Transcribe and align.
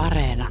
Areena. 0.00 0.48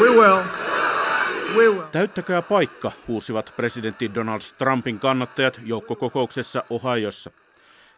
We 0.00 0.08
will. 0.08 0.42
We 1.56 1.68
will. 1.68 1.82
Täyttäkää 1.92 2.42
paikka, 2.42 2.92
huusivat 3.08 3.52
presidentti 3.56 4.14
Donald 4.14 4.40
Trumpin 4.58 4.98
kannattajat 4.98 5.60
joukkokokouksessa 5.64 6.64
Ohiossa. 6.70 7.30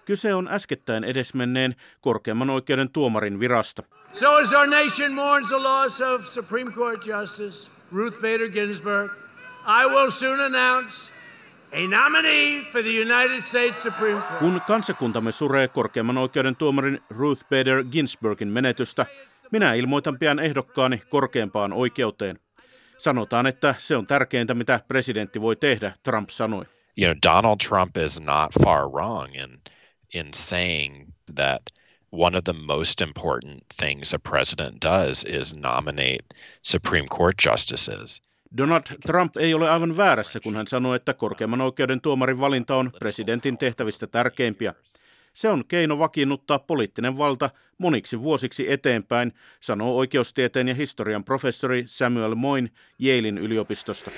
Kyse 0.04 0.34
on 0.34 0.48
äskettäin 0.48 1.04
edesmenneen 1.04 1.74
korkeimman 2.00 2.50
oikeuden 2.50 2.90
tuomarin 2.92 3.40
virasta. 3.40 3.82
So 4.12 4.34
as 4.34 4.52
our 4.52 4.66
nation 4.66 5.12
mourns 5.12 5.48
the 5.48 5.56
loss 5.56 6.00
of 6.00 6.24
Supreme 6.24 6.72
Court 6.72 7.06
Justice 7.06 7.70
Ruth 7.92 8.16
Bader 8.16 8.48
Ginsburg, 8.48 9.12
I 9.66 9.86
will 9.86 10.10
soon 10.10 10.40
announce 10.40 11.12
a 11.72 12.02
nominee 12.02 12.64
for 12.72 12.82
the 12.82 13.00
United 13.02 13.40
States 13.40 13.82
Supreme 13.82 14.20
Court. 14.20 14.38
Kun 14.38 14.60
kansakuntamme 14.66 15.32
suree 15.32 15.68
korkeimman 15.68 16.18
oikeuden 16.18 16.56
tuomarin 16.56 17.00
Ruth 17.10 17.44
Bader 17.48 17.84
Ginsburgin 17.84 18.48
menetystä, 18.48 19.06
minä 19.52 19.74
ilmoitan 19.74 20.18
pian 20.18 20.38
ehdokkaani 20.38 21.02
korkeimpaan 21.08 21.72
oikeuteen. 21.72 22.38
Sanotaan, 22.98 23.46
että 23.46 23.74
se 23.78 23.96
on 23.96 24.06
tärkeintä, 24.06 24.54
mitä 24.54 24.80
presidentti 24.88 25.40
voi 25.40 25.56
tehdä, 25.56 25.92
Trump 26.02 26.28
sanoi. 26.30 26.64
You 26.98 27.14
know, 27.14 27.34
Donald 27.34 27.56
Trump 27.68 27.96
is 27.96 28.20
not 28.20 28.50
far 28.64 28.88
wrong 28.88 29.34
in 29.34 29.59
in 30.14 30.34
saying 30.34 31.06
that 31.34 31.62
one 32.12 32.38
of 32.38 32.44
the 32.44 32.52
most 32.52 33.00
important 33.00 33.62
things 33.80 34.14
a 34.14 34.18
president 34.18 34.82
does 34.84 35.24
is 35.24 35.54
nominate 35.54 36.24
Supreme 36.62 37.08
Court 37.08 37.34
justices. 37.46 38.22
Donald 38.56 38.82
Trump 39.06 39.36
ei 39.36 39.54
ole 39.54 39.70
aivan 39.70 39.96
väärässä, 39.96 40.40
kun 40.40 40.56
hän 40.56 40.66
sanoi, 40.66 40.96
että 40.96 41.14
korkeimman 41.14 41.60
oikeuden 41.60 42.00
tuomarin 42.00 42.40
valinta 42.40 42.76
on 42.76 42.90
presidentin 42.98 43.58
tehtävistä 43.58 44.06
tärkeimpiä. 44.06 44.74
Se 45.34 45.48
on 45.48 45.64
keino 45.68 45.98
vakiinnuttaa 45.98 46.58
poliittinen 46.58 47.18
valta 47.18 47.50
moniksi 47.78 48.22
vuosiksi 48.22 48.72
eteenpäin, 48.72 49.32
sanoo 49.60 49.96
oikeustieteen 49.96 50.68
ja 50.68 50.74
historian 50.74 51.24
professori 51.24 51.84
Samuel 51.86 52.34
Moin 52.34 52.70
Yalein 53.04 53.38
yliopistosta. 53.38 54.10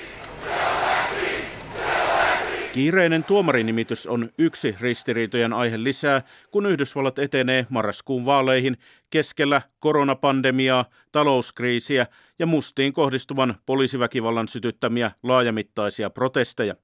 Kiireinen 2.73 3.25
tuomarinimitys 3.25 4.07
on 4.07 4.29
yksi 4.39 4.77
ristiriitojen 4.81 5.53
aihe 5.53 5.83
lisää, 5.83 6.23
kun 6.51 6.67
Yhdysvallat 6.67 7.19
etenee 7.19 7.67
marraskuun 7.71 8.25
vaaleihin 8.25 8.77
keskellä 9.11 9.63
koronapandemiaa, 9.79 10.85
talouskriisiä 11.13 12.07
ja 12.39 12.47
mustiin 12.47 12.93
kohdistuvan 12.93 13.55
poliisiväkivallan 13.67 14.49
sytyttämiä 14.49 15.11
laajamittaisia 15.23 16.11
protesteja. 16.11 16.75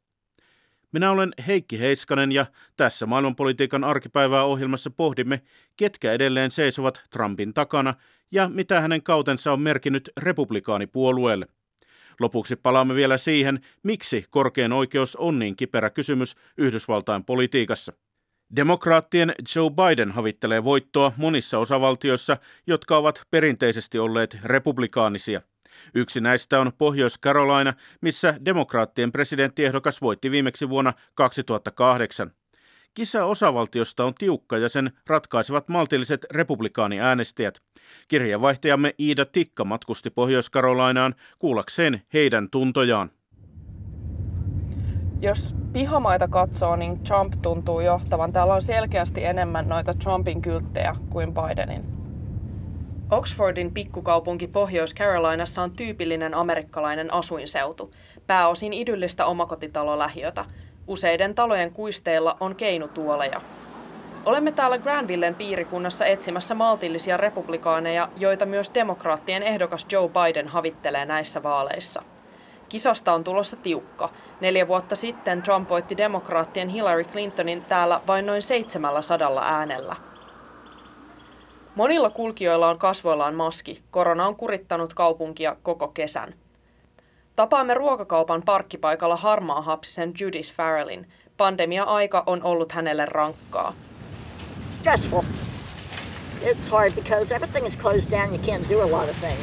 Minä 0.92 1.10
olen 1.10 1.32
Heikki 1.46 1.80
Heiskanen 1.80 2.32
ja 2.32 2.46
tässä 2.76 3.06
maailmanpolitiikan 3.06 3.84
arkipäivää 3.84 4.44
ohjelmassa 4.44 4.90
pohdimme, 4.90 5.42
ketkä 5.76 6.12
edelleen 6.12 6.50
seisovat 6.50 7.02
Trumpin 7.10 7.54
takana 7.54 7.94
ja 8.30 8.48
mitä 8.48 8.80
hänen 8.80 9.02
kautensa 9.02 9.52
on 9.52 9.60
merkinnyt 9.60 10.10
republikaanipuolueelle. 10.16 11.46
Lopuksi 12.20 12.56
palaamme 12.56 12.94
vielä 12.94 13.18
siihen, 13.18 13.60
miksi 13.82 14.24
korkein 14.30 14.72
oikeus 14.72 15.16
on 15.16 15.38
niin 15.38 15.56
kiperä 15.56 15.90
kysymys 15.90 16.36
Yhdysvaltain 16.58 17.24
politiikassa. 17.24 17.92
Demokraattien 18.56 19.34
Joe 19.56 19.70
Biden 19.70 20.12
havittelee 20.12 20.64
voittoa 20.64 21.12
monissa 21.16 21.58
osavaltioissa, 21.58 22.36
jotka 22.66 22.96
ovat 22.96 23.22
perinteisesti 23.30 23.98
olleet 23.98 24.38
republikaanisia. 24.44 25.40
Yksi 25.94 26.20
näistä 26.20 26.60
on 26.60 26.72
Pohjois-Carolina, 26.78 27.74
missä 28.00 28.34
demokraattien 28.44 29.12
presidenttiehdokas 29.12 30.02
voitti 30.02 30.30
viimeksi 30.30 30.68
vuonna 30.68 30.92
2008. 31.14 32.30
Kisa 32.94 33.24
osavaltiosta 33.24 34.04
on 34.04 34.14
tiukka 34.14 34.58
ja 34.58 34.68
sen 34.68 34.92
ratkaisevat 35.06 35.68
maltilliset 35.68 36.26
republikaaniäänestäjät. 36.30 37.60
Kirjeenvaihtajamme 38.08 38.94
Iida 38.98 39.24
Tikka 39.24 39.64
matkusti 39.64 40.10
Pohjois-Karolainaan 40.10 41.14
kuullakseen 41.38 42.02
heidän 42.14 42.50
tuntojaan. 42.50 43.10
Jos 45.20 45.54
pihamaita 45.72 46.28
katsoo, 46.28 46.76
niin 46.76 47.04
Trump 47.04 47.32
tuntuu 47.42 47.80
johtavan. 47.80 48.32
Täällä 48.32 48.54
on 48.54 48.62
selkeästi 48.62 49.24
enemmän 49.24 49.68
noita 49.68 49.94
Trumpin 49.94 50.42
kylttejä 50.42 50.96
kuin 51.10 51.34
Bidenin. 51.34 51.84
Oxfordin 53.10 53.74
pikkukaupunki 53.74 54.46
Pohjois-Carolinassa 54.46 55.62
on 55.62 55.70
tyypillinen 55.70 56.34
amerikkalainen 56.34 57.12
asuinseutu, 57.12 57.94
pääosin 58.26 58.72
idyllistä 58.72 59.26
omakotitalolähiötä– 59.26 60.44
Useiden 60.88 61.34
talojen 61.34 61.72
kuisteilla 61.72 62.36
on 62.40 62.56
keinutuoleja. 62.56 63.40
Olemme 64.24 64.52
täällä 64.52 64.78
Granvillen 64.78 65.34
piirikunnassa 65.34 66.06
etsimässä 66.06 66.54
maltillisia 66.54 67.16
republikaaneja, 67.16 68.08
joita 68.16 68.46
myös 68.46 68.70
demokraattien 68.74 69.42
ehdokas 69.42 69.86
Joe 69.92 70.08
Biden 70.08 70.48
havittelee 70.48 71.04
näissä 71.04 71.42
vaaleissa. 71.42 72.02
Kisasta 72.68 73.12
on 73.12 73.24
tulossa 73.24 73.56
tiukka. 73.56 74.10
Neljä 74.40 74.68
vuotta 74.68 74.96
sitten 74.96 75.42
Trump 75.42 75.68
voitti 75.68 75.96
demokraattien 75.96 76.68
Hillary 76.68 77.04
Clintonin 77.04 77.64
täällä 77.64 78.00
vain 78.06 78.26
noin 78.26 78.42
700 78.42 79.42
äänellä. 79.42 79.96
Monilla 81.74 82.10
kulkijoilla 82.10 82.68
on 82.68 82.78
kasvoillaan 82.78 83.34
maski. 83.34 83.82
Korona 83.90 84.26
on 84.26 84.36
kurittanut 84.36 84.94
kaupunkia 84.94 85.56
koko 85.62 85.88
kesän. 85.88 86.34
Tapaamme 87.38 87.74
ruokakaupan 87.74 88.42
parkkipaikalla 88.42 89.16
harmaa 89.16 89.62
hapsisen 89.62 90.12
Judith 90.20 90.52
Farrellin. 90.52 91.06
Pandemia-aika 91.36 92.22
on 92.26 92.42
ollut 92.42 92.72
hänelle 92.72 93.06
rankkaa. 93.06 93.72
It's 94.58 94.78
stressful. 94.78 95.22
It's 96.42 96.70
hard 96.70 96.92
because 96.94 97.34
everything 97.34 97.66
is 97.66 97.76
closed 97.76 98.10
down. 98.10 98.34
You 98.34 98.38
can't 98.38 98.70
do 98.70 98.80
a 98.82 98.90
lot 98.90 99.10
of 99.10 99.16
things. 99.20 99.40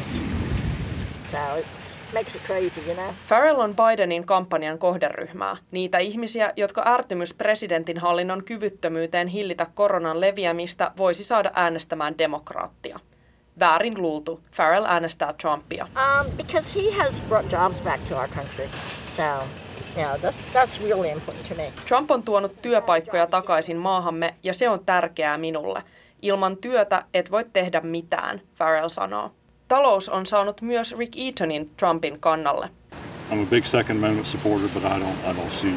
So 1.31 1.37
it 1.59 1.65
makes 2.13 2.35
it 2.35 2.41
crazy, 2.47 2.81
you 2.87 2.95
know? 2.95 3.13
Farrell 3.27 3.59
on 3.59 3.75
Bidenin 3.75 4.25
kampanjan 4.25 4.77
kohderyhmää. 4.77 5.57
Niitä 5.71 5.97
ihmisiä, 5.97 6.53
jotka 6.55 6.83
ärtymys 6.87 7.33
presidentin 7.33 7.97
hallinnon 7.97 8.43
kyvyttömyyteen 8.43 9.27
hillitä 9.27 9.67
koronan 9.73 10.21
leviämistä 10.21 10.91
voisi 10.97 11.23
saada 11.23 11.51
äänestämään 11.53 12.17
demokraattia. 12.17 12.99
Väärin 13.59 14.01
luultu. 14.01 14.41
Farrell 14.51 14.85
äänestää 14.85 15.33
Trumpia. 15.33 15.83
Um, 15.85 16.31
because 16.37 16.79
he 16.79 17.03
has 17.03 17.21
brought 17.29 17.51
jobs 17.51 17.81
back 17.81 17.99
to 18.09 18.15
our 18.15 18.27
country. 18.27 18.69
So, 19.15 19.23
yeah, 19.97 20.19
that's, 20.19 20.43
that's 20.53 20.83
really 20.83 21.09
important 21.09 21.47
to 21.49 21.55
me. 21.55 21.71
Trump 21.87 22.11
on 22.11 22.23
tuonut 22.23 22.61
työpaikkoja 22.61 23.27
takaisin 23.27 23.77
maahamme 23.77 24.35
ja 24.43 24.53
se 24.53 24.69
on 24.69 24.85
tärkeää 24.85 25.37
minulle. 25.37 25.83
Ilman 26.21 26.57
työtä 26.57 27.03
et 27.13 27.31
voi 27.31 27.45
tehdä 27.53 27.81
mitään, 27.81 28.41
Farrell 28.55 28.89
sanoo. 28.89 29.31
Talous 29.67 30.09
on 30.09 30.25
saanut 30.25 30.61
myös 30.61 30.95
Rick 30.97 31.17
Eatonin 31.17 31.69
Trumpin 31.77 32.19
kannalle. 32.19 32.69
I'm 33.31 33.43
a 33.43 33.49
big 33.49 33.65
Second 33.65 33.97
Amendment 33.97 34.27
supporter, 34.27 34.69
but 34.73 34.83
I 34.83 34.99
don't, 34.99 35.31
I 35.31 35.33
don't 35.33 35.49
see 35.49 35.73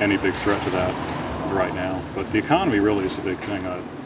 any 0.00 0.18
big 0.18 0.34
threat 0.34 0.64
to 0.64 0.70
that 0.70 0.94
right 1.52 1.74
now. 1.74 2.00
But 2.14 2.30
the 2.30 2.38
economy 2.38 2.80
really 2.80 3.06
is 3.06 3.18
the 3.18 3.30
big 3.30 3.38
thing. 3.38 3.66
I, 3.66 3.99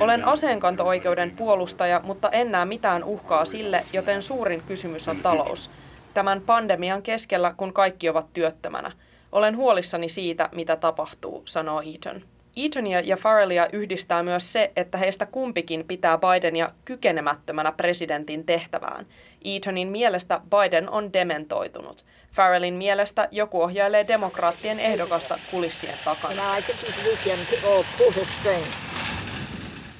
olen 0.00 0.24
aseenkanto-oikeuden 0.24 1.30
puolustaja, 1.30 2.00
mutta 2.04 2.30
en 2.30 2.52
näe 2.52 2.64
mitään 2.64 3.04
uhkaa 3.04 3.44
sille, 3.44 3.84
joten 3.92 4.22
suurin 4.22 4.62
kysymys 4.66 5.08
on 5.08 5.16
talous. 5.16 5.70
Tämän 6.14 6.40
pandemian 6.40 7.02
keskellä, 7.02 7.54
kun 7.56 7.72
kaikki 7.72 8.08
ovat 8.08 8.32
työttömänä. 8.32 8.92
Olen 9.32 9.56
huolissani 9.56 10.08
siitä, 10.08 10.48
mitä 10.52 10.76
tapahtuu, 10.76 11.42
sanoo 11.44 11.82
Eaton. 11.82 12.22
Eatonia 12.56 13.00
ja 13.00 13.16
Farrellia 13.16 13.68
yhdistää 13.72 14.22
myös 14.22 14.52
se, 14.52 14.72
että 14.76 14.98
heistä 14.98 15.26
kumpikin 15.26 15.84
pitää 15.88 16.18
Bidenia 16.18 16.70
kykenemättömänä 16.84 17.72
presidentin 17.72 18.46
tehtävään. 18.46 19.06
Eatonin 19.44 19.88
mielestä 19.88 20.40
Biden 20.50 20.90
on 20.90 21.12
dementoitunut. 21.12 22.04
Farrellin 22.32 22.74
mielestä 22.74 23.28
joku 23.30 23.62
ohjailee 23.62 24.08
demokraattien 24.08 24.80
ehdokasta 24.80 25.38
kulissien 25.50 25.98
takana. 26.04 26.42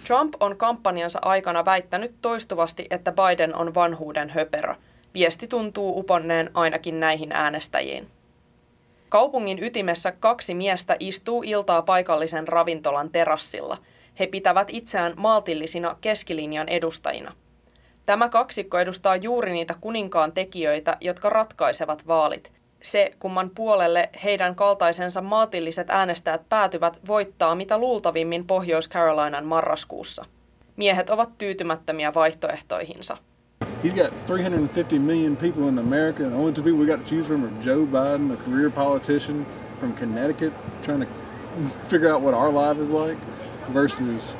Trump 0.06 0.34
on 0.40 0.56
kampanjansa 0.56 1.18
aikana 1.22 1.64
väittänyt 1.64 2.14
toistuvasti, 2.22 2.86
että 2.90 3.12
Biden 3.12 3.54
on 3.54 3.74
vanhuuden 3.74 4.30
höperö. 4.30 4.74
Viesti 5.14 5.48
tuntuu 5.48 5.98
uponneen 5.98 6.50
ainakin 6.54 7.00
näihin 7.00 7.32
äänestäjiin. 7.32 8.08
Kaupungin 9.08 9.64
ytimessä 9.64 10.12
kaksi 10.12 10.54
miestä 10.54 10.96
istuu 11.00 11.42
iltaa 11.46 11.82
paikallisen 11.82 12.48
ravintolan 12.48 13.10
terassilla. 13.10 13.78
He 14.18 14.26
pitävät 14.26 14.68
itseään 14.70 15.12
maltillisina 15.16 15.96
keskilinjan 16.00 16.68
edustajina. 16.68 17.32
Tämä 18.06 18.28
kaksikko 18.28 18.78
edustaa 18.78 19.16
juuri 19.16 19.52
niitä 19.52 19.74
kuninkaan 19.80 20.32
tekijöitä, 20.32 20.96
jotka 21.00 21.30
ratkaisevat 21.30 22.06
vaalit. 22.06 22.52
Se, 22.82 23.10
kumman 23.18 23.50
puolelle 23.50 24.10
heidän 24.24 24.54
kaltaisensa 24.54 25.20
maatilliset 25.20 25.90
äänestäjät 25.90 26.48
päätyvät, 26.48 27.00
voittaa 27.08 27.54
mitä 27.54 27.78
luultavimmin 27.78 28.46
Pohjois-Carolinan 28.46 29.44
marraskuussa. 29.44 30.24
Miehet 30.76 31.10
ovat 31.10 31.38
tyytymättömiä 31.38 32.14
vaihtoehtoihinsa. 32.14 33.16
He's 33.84 33.94
got 33.94 34.12
350 34.26 35.06
million 35.06 35.36
people 35.36 35.68
in 35.68 35.78
America, 35.78 36.24
and 36.24 36.32
the 36.32 36.38
only 36.38 36.52
two 36.52 36.62
people 36.62 36.80
we 36.80 36.86
got 36.86 37.04
to 37.04 37.10
choose 37.10 37.26
from 37.26 37.44
are 37.44 37.52
Joe 37.60 37.86
Biden, 37.86 38.32
a 38.32 38.36
career 38.36 38.70
politician 38.70 39.46
from 39.80 39.92
Connecticut, 39.92 40.52
trying 40.82 41.00
to 41.00 41.08
figure 41.88 42.14
out 42.14 42.22
what 42.22 42.34
our 42.34 42.50
life 42.50 42.82
is 42.82 42.90
like, 42.90 43.18
versus 43.72 44.36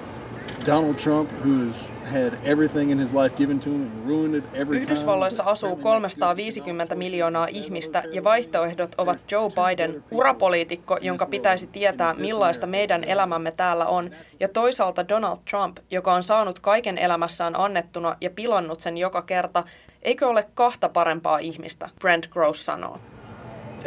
Donald 0.65 0.99
Trump, 0.99 1.31
who 1.45 1.65
has 1.65 1.91
had 2.13 2.33
everything 2.45 2.91
in 2.91 2.99
his 2.99 3.15
life 3.15 3.37
given 3.37 3.61
to 3.61 3.71
him 3.71 3.83
and 3.83 4.07
ruined 4.07 4.35
it 4.35 4.45
every 4.55 4.77
time. 4.77 4.83
Yhdysvalloissa 4.83 5.43
asuu 5.43 5.77
350 5.77 6.95
miljoonaa 6.95 7.47
ihmistä 7.47 8.03
ja 8.13 8.25
vaihtoehdot 8.25 8.95
ovat 8.99 9.33
Joe 9.33 9.49
Biden, 9.51 10.05
urapoliitikko, 10.11 10.99
jonka 11.01 11.27
pitäisi 11.27 11.67
tietää 11.67 12.15
millaista 12.15 12.67
meidän 12.67 13.05
elämämme 13.05 13.51
täällä 13.51 13.87
on, 13.87 14.11
ja 14.41 14.49
toisaalta 14.49 15.09
Donald 15.09 15.39
Trump, 15.51 15.77
joka 15.91 16.15
on 16.15 16.23
saanut 16.23 16.59
kaiken 16.59 16.99
elämässään 16.99 17.61
annettuna 17.61 18.17
ja 18.21 18.31
pilannut 18.31 18.81
sen 18.81 18.99
joka 18.99 19.23
kerta. 19.23 19.65
Eikö 20.03 20.29
ole 20.29 20.47
kahta 20.55 20.89
parempaa 20.89 21.39
ihmistä, 21.39 21.89
Brent 22.01 22.27
Gross 22.27 22.67
sanoo. 22.67 22.99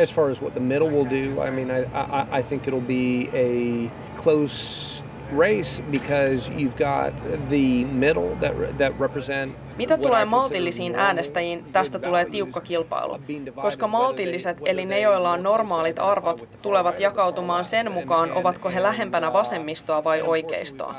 As 0.04 0.14
far 0.14 0.30
as 0.30 0.42
what 0.42 0.54
the 0.54 0.60
middle 0.60 0.90
will 0.90 1.06
do, 1.06 1.44
I 1.48 1.52
mean, 1.52 1.70
I, 1.70 1.84
I, 1.84 2.40
I 2.40 2.44
think 2.44 2.68
it'll 2.68 2.82
be 2.82 3.30
a 3.34 3.90
close 4.24 5.05
race 5.38 5.84
because 5.92 6.52
you've 6.52 6.78
got 6.78 7.14
the 7.50 7.86
middle 7.92 8.36
that, 8.40 8.78
that 8.78 8.94
represent 9.00 9.56
Mitä 9.78 9.98
tulee 9.98 10.26
maltillisiin 10.26 10.96
äänestäjiin, 10.96 11.66
tästä 11.72 12.00
tulee 12.00 12.26
tiukka 12.26 12.62
kilpailu, 12.62 13.20
koska 13.62 13.88
maltilliset, 13.88 14.58
eli 14.66 14.86
ne 14.86 15.00
joilla 15.00 15.32
on 15.32 15.44
normaalit 15.44 16.00
arvot, 16.00 16.50
tulevat 16.62 17.00
jakautumaan 17.00 17.66
sen 17.66 17.92
mukaan, 17.92 18.32
ovatko 18.32 18.70
he 18.70 18.84
lähempänä 18.84 19.34
vasemmistoa 19.34 20.04
vai 20.04 20.22
oikeistoa. 20.22 20.96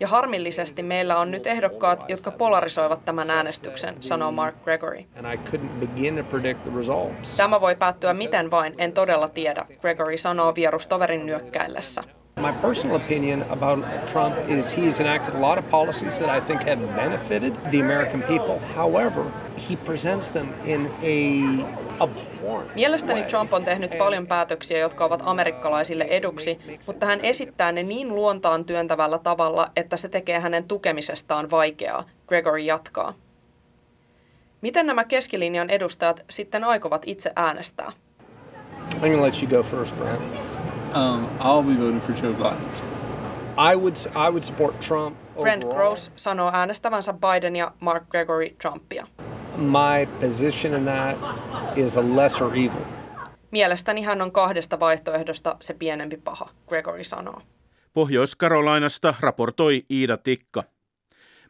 Ja 0.00 0.08
harmillisesti 0.08 0.82
meillä 0.82 1.18
on 1.18 1.30
nyt 1.30 1.46
ehdokkaat, 1.46 2.04
jotka 2.08 2.30
polarisoivat 2.30 3.04
tämän 3.04 3.30
äänestyksen, 3.30 3.94
sanoo 4.00 4.32
Mark 4.32 4.54
Gregory. 4.64 5.04
Tämä 7.36 7.60
voi 7.60 7.76
päättyä 7.76 8.14
miten 8.14 8.50
vain, 8.50 8.74
en 8.78 8.92
todella 8.92 9.28
tiedä, 9.28 9.66
Gregory 9.80 10.18
sanoo 10.18 10.54
vierustoverin 10.54 11.26
nyökkäillessä. 11.26 12.04
My 12.40 12.52
personal 12.52 12.96
opinion 12.96 13.44
about 13.50 13.84
Trump 14.06 14.36
is 14.48 14.76
he's 14.76 15.00
enacted 15.00 15.34
a 15.34 15.40
lot 15.40 15.58
of 15.58 15.70
policies 15.70 16.18
that 16.18 16.28
I 16.28 16.40
think 16.40 16.62
have 16.62 16.96
benefited 16.96 17.52
the 17.70 17.80
American 17.80 18.22
people. 18.22 18.58
However, 18.76 19.24
he 19.70 19.76
presents 19.76 20.30
them 20.30 20.48
in 20.64 20.90
a 21.02 22.08
Mielestäni 22.74 23.22
Trump 23.22 23.52
on 23.52 23.64
tehnyt 23.64 23.98
paljon 23.98 24.26
päätöksiä, 24.26 24.78
jotka 24.78 25.04
ovat 25.04 25.22
amerikkalaisille 25.24 26.04
eduksi, 26.04 26.58
mutta 26.86 27.06
hän 27.06 27.20
esittää 27.22 27.72
ne 27.72 27.82
niin 27.82 28.14
luontaan 28.14 28.64
työntävällä 28.64 29.18
tavalla, 29.18 29.70
että 29.76 29.96
se 29.96 30.08
tekee 30.08 30.40
hänen 30.40 30.64
tukemisestaan 30.64 31.50
vaikeaa, 31.50 32.04
Gregory 32.28 32.58
jatkaa. 32.58 33.14
Miten 34.60 34.86
nämä 34.86 35.04
keskilinjan 35.04 35.70
edustajat 35.70 36.24
sitten 36.30 36.64
aikovat 36.64 37.02
itse 37.06 37.32
äänestää? 37.36 37.92
I'm 39.02 39.16
to 39.16 39.22
let 39.22 39.42
you 39.42 39.50
go 39.50 39.62
first, 39.62 39.96
Brent. 39.96 40.57
Um, 40.98 41.28
I'll 41.40 41.62
be 41.62 41.74
voting 41.74 42.00
for 42.00 42.12
Joe 42.12 42.32
Biden. 42.32 42.68
I 43.72 43.76
would 43.76 43.96
I 44.14 44.30
would 44.30 44.42
support 44.42 44.80
Trump. 44.80 45.16
Brent 45.40 45.64
Gross 45.64 46.12
sanoo 46.16 46.50
äänestävänsä 46.52 47.12
Bidenia, 47.12 47.72
Mark 47.80 48.08
Gregory 48.08 48.50
Trumpia. 48.62 49.06
My 49.56 50.06
position 50.20 50.74
in 50.74 50.84
that 50.84 51.16
is 51.78 51.96
a 51.96 52.02
lesser 52.16 52.46
evil. 52.46 52.84
Mielestäni 53.50 54.02
hän 54.02 54.22
on 54.22 54.32
kahdesta 54.32 54.80
vaihtoehdosta 54.80 55.56
se 55.60 55.74
pienempi 55.74 56.16
paha, 56.16 56.48
Gregory 56.68 57.04
sanoo. 57.04 57.42
Pohjois-Karolainasta 57.92 59.14
raportoi 59.20 59.82
Iida 59.90 60.16
Tikka. 60.16 60.64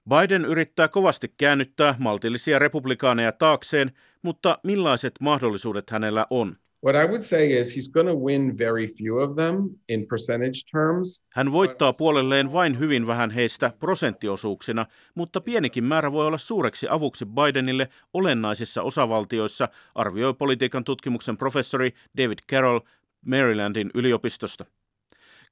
Biden 0.08 0.44
yrittää 0.44 0.88
kovasti 0.88 1.34
käännyttää 1.36 1.94
maltillisia 1.98 2.58
republikaaneja 2.58 3.32
taakseen, 3.32 3.92
mutta 4.22 4.58
millaiset 4.62 5.14
mahdollisuudet 5.20 5.90
hänellä 5.90 6.26
on? 6.30 6.56
What 6.84 6.96
I 6.96 7.06
would 7.06 7.22
say 7.22 7.50
is 7.50 7.76
he's 7.76 7.90
going 7.92 8.06
to 8.06 8.14
win 8.14 8.58
very 8.58 8.86
few 8.86 9.18
of 9.18 9.36
them 9.36 9.70
in 9.88 10.06
percentage 10.06 10.64
terms. 10.70 11.22
Hän 11.32 11.52
voittaa 11.52 11.92
puolelleen 11.92 12.52
vain 12.52 12.78
hyvin 12.78 13.06
vähän 13.06 13.30
heistä 13.30 13.72
prosenttiosuuksina, 13.78 14.86
mutta 15.14 15.40
pienikin 15.40 15.84
määrä 15.84 16.12
voi 16.12 16.26
olla 16.26 16.38
suureksi 16.38 16.86
avuksi 16.90 17.26
Bidenille 17.26 17.88
olennaisissa 18.14 18.82
osavaltioissa, 18.82 19.68
arvioi 19.94 20.34
politiikan 20.34 20.84
tutkimuksen 20.84 21.36
professori 21.36 21.90
David 22.16 22.38
Carroll 22.50 22.80
Marylandin 23.26 23.90
yliopistosta. 23.94 24.64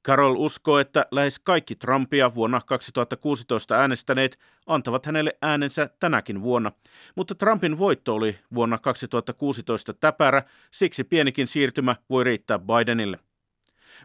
Carol 0.07 0.35
uskoo, 0.37 0.79
että 0.79 1.07
lähes 1.11 1.39
kaikki 1.39 1.75
Trumpia 1.75 2.35
vuonna 2.35 2.61
2016 2.67 3.75
äänestäneet 3.75 4.39
antavat 4.67 5.07
hänelle 5.07 5.37
äänensä 5.43 5.91
tänäkin 6.01 6.43
vuonna, 6.43 6.73
mutta 7.15 7.35
Trumpin 7.35 7.79
voitto 7.79 8.15
oli 8.15 8.39
vuonna 8.55 8.79
2016 8.79 9.95
täpärä, 9.95 10.43
siksi 10.71 11.05
pienikin 11.05 11.47
siirtymä 11.47 11.97
voi 12.11 12.25
riittää 12.25 12.59
Bidenille. 12.59 13.19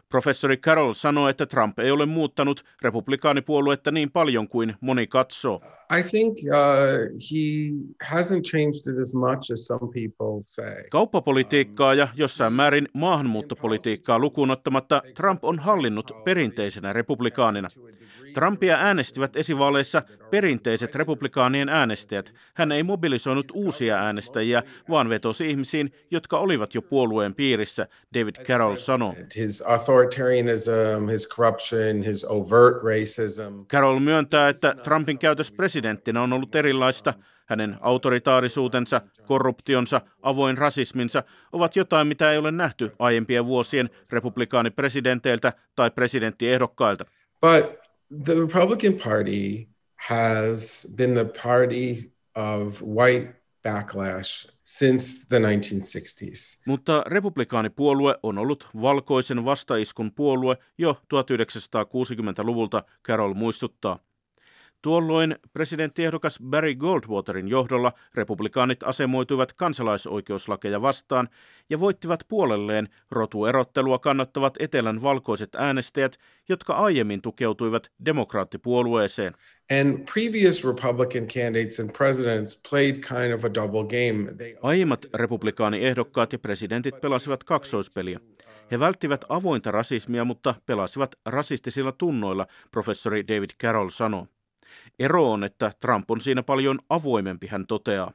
Professori 0.08 0.56
Carroll 0.56 0.92
sanoi, 0.92 1.30
että 1.30 1.46
Trump 1.46 1.78
ei 1.78 1.90
ole 1.90 2.06
muuttanut 2.06 2.64
republikaanipuoluetta 2.82 3.90
niin 3.90 4.10
paljon 4.10 4.48
kuin 4.48 4.76
moni 4.80 5.06
katsoo. 5.06 5.62
I 5.98 6.02
think 6.02 6.38
uh, 6.38 7.12
he 7.30 7.72
hasn't 8.02 8.44
changed 8.44 8.86
it 8.86 8.98
as 9.00 9.14
much 9.14 9.50
as 9.50 9.66
some 9.66 9.88
people 9.92 10.40
say. 10.44 10.84
Kauppapolitiikkaa 10.90 11.94
ja 11.94 12.08
jossain 12.14 12.52
määrin 12.52 12.88
maahanmuuttopolitiikkaa 12.92 14.18
lukuun 14.18 14.50
ottamatta 14.50 15.02
Trump 15.16 15.44
on 15.44 15.58
hallinnut 15.58 16.10
perinteisenä 16.24 16.92
republikaanina. 16.92 17.68
Trumpia 18.34 18.76
äänestivät 18.76 19.36
esivaaleissa 19.36 20.02
perinteiset 20.30 20.94
republikaanien 20.94 21.68
äänestäjät. 21.68 22.34
Hän 22.54 22.72
ei 22.72 22.82
mobilisoinut 22.82 23.46
uusia 23.54 23.96
äänestäjiä, 23.96 24.62
vaan 24.90 25.08
vetosi 25.08 25.50
ihmisiin, 25.50 25.92
jotka 26.10 26.38
olivat 26.38 26.74
jo 26.74 26.82
puolueen 26.82 27.34
piirissä, 27.34 27.88
David 28.14 28.34
Carroll 28.44 28.76
sanoi. 28.76 29.14
Carroll 33.68 33.98
myöntää, 33.98 34.48
että 34.48 34.74
Trumpin 34.82 35.18
käytös 35.18 35.52
presidenttinä 35.52 36.22
on 36.22 36.32
ollut 36.32 36.54
erilaista. 36.54 37.14
Hänen 37.46 37.76
autoritaarisuutensa, 37.80 39.00
korruptionsa, 39.26 40.00
avoin 40.22 40.58
rasisminsa 40.58 41.22
ovat 41.52 41.76
jotain, 41.76 42.06
mitä 42.06 42.32
ei 42.32 42.38
ole 42.38 42.50
nähty 42.50 42.92
aiempien 42.98 43.46
vuosien 43.46 43.90
republikaanipresidenteiltä 44.12 45.52
tai 45.76 45.90
presidenttiehdokkailta. 45.90 47.04
But 47.40 47.82
the 48.24 48.34
Republican 48.34 48.94
Party 48.94 49.68
has 49.96 50.86
been 50.96 51.14
the 51.14 51.24
party 51.42 52.12
of 52.34 52.80
white 52.82 53.34
backlash 53.62 54.48
since 54.64 55.26
the 55.28 55.38
1960s. 55.38 56.62
Mutta 56.66 57.04
republikaanipuolue 57.06 58.14
on 58.22 58.38
ollut 58.38 58.68
valkoisen 58.82 59.44
vastaiskun 59.44 60.12
puolue 60.14 60.56
jo 60.78 60.96
1960-luvulta, 61.14 62.82
Carol 63.06 63.34
muistuttaa. 63.34 63.98
Tuolloin 64.82 65.36
presidenttiehdokas 65.52 66.38
Barry 66.44 66.74
Goldwaterin 66.74 67.48
johdolla 67.48 67.92
republikaanit 68.14 68.82
asemoituivat 68.82 69.52
kansalaisoikeuslakeja 69.52 70.82
vastaan 70.82 71.28
ja 71.70 71.80
voittivat 71.80 72.24
puolelleen 72.28 72.88
rotuerottelua 73.10 73.98
kannattavat 73.98 74.54
etelän 74.58 75.02
valkoiset 75.02 75.54
äänestäjät, 75.54 76.18
jotka 76.48 76.74
aiemmin 76.74 77.22
tukeutuivat 77.22 77.90
demokraattipuolueeseen. 78.04 79.34
And 79.80 80.08
previous 80.14 80.64
Republican 80.64 81.26
candidates 81.26 81.80
and 81.80 81.90
presidents 81.90 82.62
played 82.70 82.94
kind 82.94 83.32
of 83.32 83.44
a 83.44 83.54
double 83.54 83.82
game. 83.82 84.34
They... 84.36 84.56
Aiemmat 84.62 85.06
republikaaniehdokkaat 85.14 86.32
ja 86.32 86.38
presidentit 86.38 87.00
pelasivat 87.00 87.44
kaksoispeliä. 87.44 88.20
He 88.70 88.80
välttivät 88.80 89.24
avointa 89.28 89.70
rasismia, 89.70 90.24
mutta 90.24 90.54
pelasivat 90.66 91.14
rasistisilla 91.26 91.92
tunnoilla, 91.92 92.46
professori 92.70 93.28
David 93.28 93.50
Carroll 93.62 93.88
sanoo. 93.88 94.26
Ero 94.98 95.30
on, 95.30 95.44
että 95.44 95.72
Trump 95.80 96.10
on 96.10 96.20
siinä 96.20 96.42
paljon 96.42 96.78
avoimempi, 96.88 97.46
hän 97.46 97.66
toteaa. 97.66 98.12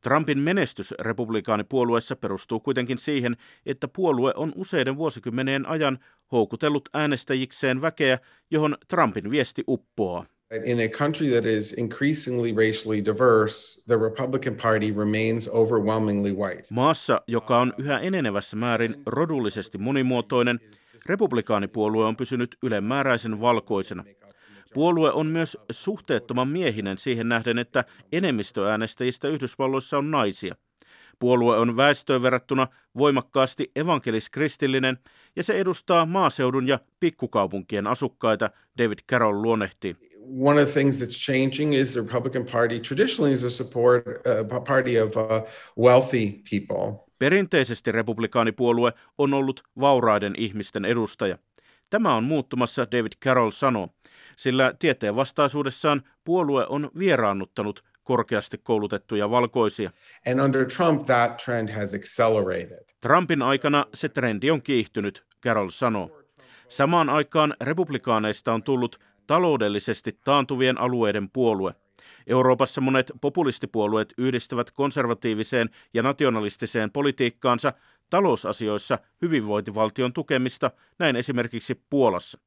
Trumpin 0.00 0.38
menestys 0.38 0.94
republikaanipuolueessa 1.00 2.16
perustuu 2.16 2.60
kuitenkin 2.60 2.98
siihen, 2.98 3.36
että 3.66 3.88
puolue 3.88 4.32
on 4.36 4.52
useiden 4.54 4.96
vuosikymmeneen 4.96 5.66
ajan 5.66 5.98
houkutellut 6.32 6.88
äänestäjikseen 6.94 7.82
väkeä, 7.82 8.18
johon 8.50 8.76
Trumpin 8.88 9.30
viesti 9.30 9.64
uppoaa. 9.68 10.24
In 10.64 10.80
a 10.80 10.88
country 10.88 11.28
that 11.28 11.44
is 11.44 11.72
increasingly 11.72 12.52
racially 12.52 13.04
diverse, 13.04 13.82
the 13.86 13.96
Republican 13.96 14.54
Party 14.54 14.94
remains 14.96 15.48
overwhelmingly 15.52 16.32
white. 16.32 16.62
Maassa, 16.70 17.22
joka 17.26 17.58
on 17.58 17.74
yhä 17.78 17.98
enenevässä 17.98 18.56
määrin 18.56 19.02
rodullisesti 19.06 19.78
monimuotoinen, 19.78 20.60
republikaanipuolue 21.06 22.04
on 22.04 22.16
pysynyt 22.16 22.56
ylemmääräisen 22.62 23.40
valkoisena. 23.40 24.04
Puolue 24.76 25.12
on 25.12 25.26
myös 25.26 25.58
suhteettoman 25.70 26.48
miehinen 26.48 26.98
siihen 26.98 27.28
nähden, 27.28 27.58
että 27.58 27.84
enemmistöäänestäjistä 28.12 29.28
Yhdysvalloissa 29.28 29.98
on 29.98 30.10
naisia. 30.10 30.56
Puolue 31.18 31.58
on 31.58 31.76
väestöön 31.76 32.22
verrattuna 32.22 32.68
voimakkaasti 32.98 33.70
evankelis-kristillinen 33.76 34.98
ja 35.36 35.44
se 35.44 35.58
edustaa 35.58 36.06
maaseudun 36.06 36.68
ja 36.68 36.78
pikkukaupunkien 37.00 37.86
asukkaita, 37.86 38.50
David 38.78 38.98
Carroll 39.10 39.42
luonnehtii. 39.42 39.94
One 40.40 40.62
of 40.62 40.68
the 40.68 40.80
things 40.80 41.02
that's 41.02 41.24
changing 41.24 41.74
is 41.74 41.92
the 41.92 42.00
Republican 42.00 42.46
Party 42.52 42.80
traditionally 42.80 43.32
is 43.32 43.44
a 43.44 43.50
support 43.50 44.06
uh, 44.06 44.64
party 44.64 44.98
of 44.98 45.16
uh, 45.16 45.48
wealthy 45.84 46.32
people. 46.50 47.06
Perinteisesti 47.18 47.92
republikaanipuolue 47.92 48.92
on 49.18 49.34
ollut 49.34 49.62
vauraiden 49.80 50.34
ihmisten 50.38 50.84
edustaja. 50.84 51.38
Tämä 51.90 52.14
on 52.14 52.24
muuttumassa, 52.24 52.86
David 52.92 53.12
Carroll 53.24 53.50
sanoo, 53.50 53.88
sillä 54.36 54.74
tieteen 54.78 55.16
vastaisuudessaan 55.16 56.02
puolue 56.24 56.66
on 56.68 56.90
vieraannuttanut 56.98 57.84
korkeasti 58.04 58.58
koulutettuja 58.58 59.30
valkoisia. 59.30 59.90
And 60.30 60.40
under 60.40 60.66
Trump 60.66 61.06
that 61.06 61.36
trend 61.36 61.68
has 61.68 61.94
accelerated. 61.94 62.84
Trumpin 63.00 63.42
aikana 63.42 63.86
se 63.94 64.08
trendi 64.08 64.50
on 64.50 64.62
kiihtynyt, 64.62 65.26
Carroll 65.44 65.70
sanoo. 65.70 66.22
Samaan 66.68 67.08
aikaan 67.08 67.54
republikaaneista 67.60 68.52
on 68.52 68.62
tullut 68.62 69.00
taloudellisesti 69.26 70.18
taantuvien 70.24 70.80
alueiden 70.80 71.30
puolue. 71.30 71.72
Euroopassa 72.26 72.80
monet 72.80 73.12
populistipuolueet 73.20 74.14
yhdistävät 74.18 74.70
konservatiiviseen 74.70 75.70
ja 75.94 76.02
nationalistiseen 76.02 76.90
politiikkaansa 76.90 77.72
talousasioissa 78.10 78.98
hyvinvointivaltion 79.22 80.12
tukemista, 80.12 80.70
näin 80.98 81.16
esimerkiksi 81.16 81.80
Puolassa. 81.90 82.38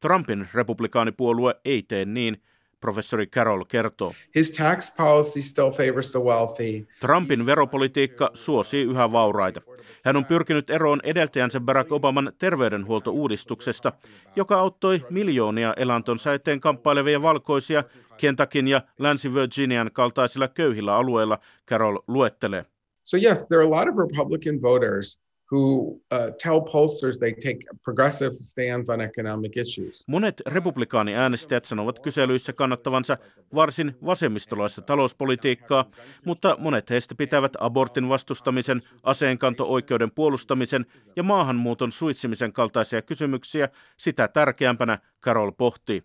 Trumpin 0.00 0.48
republikaanipuolue 0.54 1.54
ei 1.64 1.82
tee 1.82 2.04
niin, 2.04 2.42
professori 2.80 3.26
Carroll 3.26 3.64
kertoo. 3.64 4.14
His 4.34 4.50
tax 4.50 4.96
policy 4.96 5.42
still 5.42 5.70
favors 5.70 6.10
the 6.10 6.20
wealthy. 6.20 6.86
Trumpin 7.00 7.46
veropolitiikka 7.46 8.30
suosii 8.34 8.84
yhä 8.84 9.12
vauraita. 9.12 9.60
Hän 10.04 10.16
on 10.16 10.24
pyrkinyt 10.24 10.70
eroon 10.70 11.00
edeltäjänsä 11.04 11.60
Barack 11.60 11.92
Obaman 11.92 12.32
terveydenhuoltouudistuksesta, 12.38 13.92
joka 14.36 14.58
auttoi 14.58 15.06
miljoonia 15.10 15.74
elantonsa 15.76 16.34
eteen 16.34 16.60
kamppailevia 16.60 17.22
valkoisia 17.22 17.84
Kentakin 18.16 18.68
ja 18.68 18.80
Länsi-Virginian 18.98 19.90
kaltaisilla 19.92 20.48
köyhillä 20.48 20.96
alueilla, 20.96 21.38
Carroll 21.68 21.98
luettelee. 22.08 22.64
So 23.04 23.16
yes, 23.16 23.46
there 23.48 23.62
are 23.62 23.66
a 23.66 23.70
lot 23.70 23.88
of 23.88 23.96
Republican 23.96 24.62
voters 24.62 25.20
who 25.52 25.80
uh, 25.80 26.30
tell 26.42 26.60
pollsters 26.60 27.18
they 27.18 27.32
take 27.32 27.58
progressive 27.84 28.36
stands 28.40 28.90
on 28.90 29.00
economic 29.00 29.56
issues. 29.56 30.08
Monet 30.08 30.42
republikaaniäänestäjät 30.46 31.64
sanovat 31.64 31.98
kyselyissä 31.98 32.52
kannattavansa 32.52 33.16
varsin 33.54 33.96
vasemmistolaista 34.04 34.82
talouspolitiikkaa, 34.82 35.90
mutta 36.26 36.56
monet 36.58 36.90
heistä 36.90 37.14
pitävät 37.14 37.52
abortin 37.60 38.08
vastustamisen, 38.08 38.82
aseenkanto-oikeuden 39.02 40.10
puolustamisen 40.10 40.86
ja 41.16 41.22
maahanmuuton 41.22 41.92
suitsimisen 41.92 42.52
kaltaisia 42.52 43.02
kysymyksiä 43.02 43.68
sitä 43.96 44.28
tärkeämpänä, 44.28 44.98
Carol 45.22 45.52
pohtii. 45.52 46.02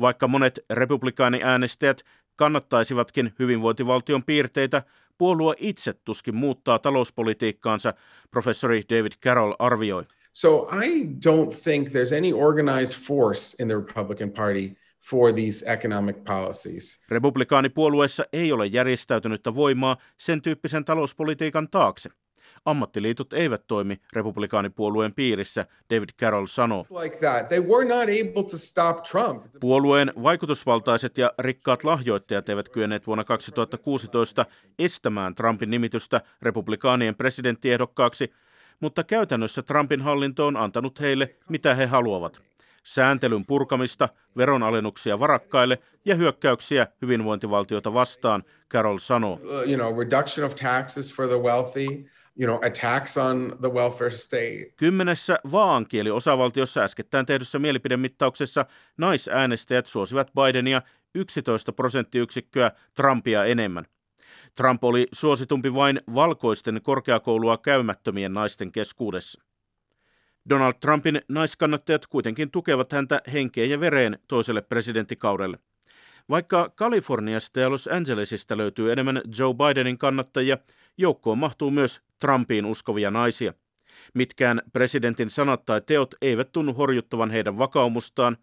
Vaikka 0.00 0.28
monet 0.28 0.64
republikaaniäänestäjät 0.70 2.02
kannattaisivatkin 2.36 3.32
hyvinvointivaltion 3.38 4.24
piirteitä, 4.24 4.82
puolue 5.18 5.54
itse 5.58 5.94
tuskin 6.04 6.34
muuttaa 6.34 6.78
talouspolitiikkaansa, 6.78 7.94
professori 8.30 8.82
David 8.90 9.12
Carroll 9.22 9.54
arvioi. 9.58 10.04
So 10.32 10.68
I 10.70 11.08
don't 11.26 11.62
think 11.64 11.88
there's 11.88 12.12
any 12.16 12.32
organized 12.32 12.94
force 13.06 13.62
in 13.62 13.68
the 13.68 13.76
Republican 13.76 14.30
Party 14.32 14.74
for 15.10 15.32
these 15.32 15.72
economic 15.72 16.24
policies. 16.24 17.04
Republikaanipuolueessa 17.08 18.24
ei 18.32 18.52
ole 18.52 18.66
järjestäytynyttä 18.66 19.54
voimaa 19.54 19.96
sen 20.18 20.42
tyyppisen 20.42 20.84
talouspolitiikan 20.84 21.68
taakse. 21.70 22.10
Ammattiliitot 22.64 23.32
eivät 23.32 23.66
toimi 23.66 24.00
republikaanipuolueen 24.12 25.14
piirissä, 25.14 25.66
David 25.90 26.08
Carroll 26.20 26.46
sanoo. 26.46 26.86
Puolueen 29.60 30.12
vaikutusvaltaiset 30.22 31.18
ja 31.18 31.32
rikkaat 31.38 31.84
lahjoittajat 31.84 32.48
eivät 32.48 32.68
kyenneet 32.68 33.06
vuonna 33.06 33.24
2016 33.24 34.46
estämään 34.78 35.34
Trumpin 35.34 35.70
nimitystä 35.70 36.20
republikaanien 36.42 37.14
presidenttiehdokkaaksi, 37.14 38.32
mutta 38.80 39.04
käytännössä 39.04 39.62
Trumpin 39.62 40.02
hallinto 40.02 40.46
on 40.46 40.56
antanut 40.56 41.00
heille 41.00 41.34
mitä 41.48 41.74
he 41.74 41.86
haluavat. 41.86 42.42
Sääntelyn 42.84 43.46
purkamista, 43.46 44.08
veronalennuksia 44.36 45.18
varakkaille 45.18 45.78
ja 46.04 46.14
hyökkäyksiä 46.14 46.86
hyvinvointivaltiota 47.02 47.94
vastaan, 47.94 48.44
Carroll 48.70 48.98
sanoo. 48.98 49.40
You 49.66 49.76
know, 49.76 49.94
you 52.40 52.46
know, 52.46 52.56
attacks 52.56 53.16
on 53.16 53.56
the 53.60 53.68
welfare 53.68 54.10
state. 54.10 54.72
Kymmenessä 54.76 55.38
vaankieli 55.52 56.10
osavaltiossa 56.10 56.80
äskettäin 56.80 57.26
tehdyssä 57.26 57.58
mielipidemittauksessa 57.58 58.66
naisäänestäjät 58.96 59.86
suosivat 59.86 60.30
Bidenia 60.32 60.82
11 61.14 61.72
prosenttiyksikköä 61.72 62.70
Trumpia 62.94 63.44
enemmän. 63.44 63.86
Trump 64.54 64.84
oli 64.84 65.06
suositumpi 65.12 65.74
vain 65.74 66.00
valkoisten 66.14 66.80
korkeakoulua 66.82 67.58
käymättömien 67.58 68.32
naisten 68.32 68.72
keskuudessa. 68.72 69.42
Donald 70.48 70.74
Trumpin 70.80 71.22
naiskannattajat 71.28 72.06
kuitenkin 72.06 72.50
tukevat 72.50 72.92
häntä 72.92 73.20
henkeen 73.32 73.70
ja 73.70 73.80
vereen 73.80 74.18
toiselle 74.28 74.62
presidenttikaudelle. 74.62 75.58
Vaikka 76.28 76.72
Kaliforniasta 76.74 77.60
ja 77.60 77.70
Los 77.70 77.88
Angelesista 77.92 78.56
löytyy 78.56 78.92
enemmän 78.92 79.20
Joe 79.38 79.54
Bidenin 79.54 79.98
kannattajia, 79.98 80.58
joukkoon 80.98 81.38
mahtuu 81.38 81.70
myös 81.70 82.00
Trumpiin 82.18 82.66
uskovia 82.66 83.10
naisia. 83.10 83.54
Mitkään 84.14 84.62
presidentin 84.72 85.30
sanat 85.30 85.64
tai 85.64 85.80
teot 85.80 86.14
eivät 86.22 86.52
tunnu 86.52 86.74
horjuttavan 86.74 87.30
heidän 87.30 87.58
vakaumustaan, 87.58 88.36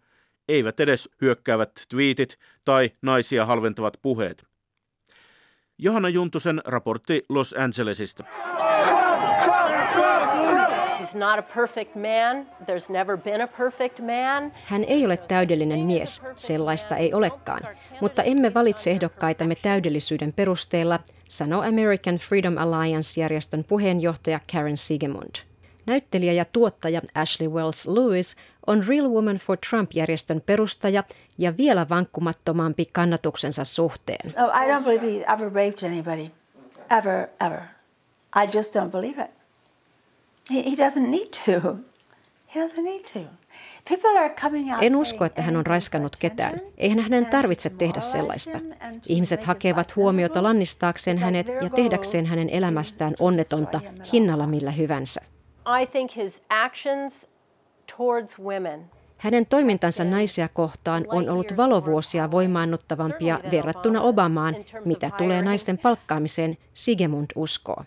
eivät 0.48 0.80
edes 0.80 1.10
hyökkäävät 1.20 1.70
twiitit 1.88 2.38
tai 2.64 2.90
naisia 3.02 3.46
halventavat 3.46 3.96
puheet. 4.02 4.44
Johanna 5.78 6.08
Juntusen 6.08 6.62
raportti 6.64 7.24
Los 7.28 7.54
Angelesista. 7.58 8.24
Hän 14.64 14.84
ei 14.84 15.06
ole 15.06 15.16
täydellinen 15.16 15.80
mies, 15.80 16.22
sellaista 16.36 16.96
ei 16.96 17.14
olekaan, 17.14 17.60
mutta 18.00 18.22
emme 18.22 18.54
valitse 18.54 18.90
ehdokkaitamme 18.90 19.54
täydellisyyden 19.54 20.32
perusteella, 20.32 20.98
sanoo 21.28 21.62
American 21.62 22.16
Freedom 22.16 22.56
Alliance-järjestön 22.58 23.64
puheenjohtaja 23.64 24.40
Karen 24.52 24.76
Sigemund. 24.76 25.34
Näyttelijä 25.86 26.32
ja 26.32 26.44
tuottaja 26.44 27.00
Ashley 27.14 27.48
Wells 27.48 27.88
Lewis 27.88 28.36
on 28.66 28.84
Real 28.88 29.08
Woman 29.08 29.36
for 29.36 29.58
Trump-järjestön 29.70 30.40
perustaja 30.46 31.04
ja 31.38 31.56
vielä 31.56 31.88
vankkumattomampi 31.88 32.88
kannatuksensa 32.92 33.64
suhteen. 33.64 34.34
Oh, 34.38 34.62
I 34.62 34.66
don't 34.66 34.84
believe 34.84 35.06
he 35.06 35.34
ever 35.34 35.52
raped 35.54 35.88
anybody. 35.88 36.30
Ever, 36.90 37.28
ever. 37.40 37.60
I 38.36 38.56
just 38.56 38.76
don't 38.76 38.90
believe 38.90 39.24
it. 39.24 39.39
He, 40.50 40.62
doesn't 40.76 41.08
need 41.08 41.28
to. 41.44 41.76
He 42.54 42.60
doesn't 42.60 42.82
need 42.82 43.04
to. 43.12 43.20
En 44.80 44.96
usko, 44.96 45.24
että 45.24 45.42
hän 45.42 45.56
on 45.56 45.66
raiskannut 45.66 46.16
ketään. 46.16 46.60
Eihän 46.78 46.98
hänen 46.98 47.26
tarvitse 47.26 47.70
tehdä 47.70 48.00
sellaista. 48.00 48.58
Ihmiset 49.08 49.44
hakevat 49.44 49.96
huomiota 49.96 50.42
lannistaakseen 50.42 51.18
hänet 51.18 51.46
ja 51.46 51.70
tehdäkseen 51.70 52.26
hänen 52.26 52.50
elämästään 52.50 53.14
onnetonta 53.20 53.80
hinnalla 54.12 54.46
millä 54.46 54.70
hyvänsä. 54.70 55.20
Hänen 59.16 59.46
toimintansa 59.46 60.04
naisia 60.04 60.48
kohtaan 60.48 61.04
on 61.08 61.28
ollut 61.28 61.56
valovuosia 61.56 62.30
voimaannuttavampia 62.30 63.40
verrattuna 63.50 64.00
Obamaan, 64.00 64.56
mitä 64.84 65.10
tulee 65.18 65.42
naisten 65.42 65.78
palkkaamiseen, 65.78 66.58
Sigemund 66.74 67.30
uskoo. 67.34 67.82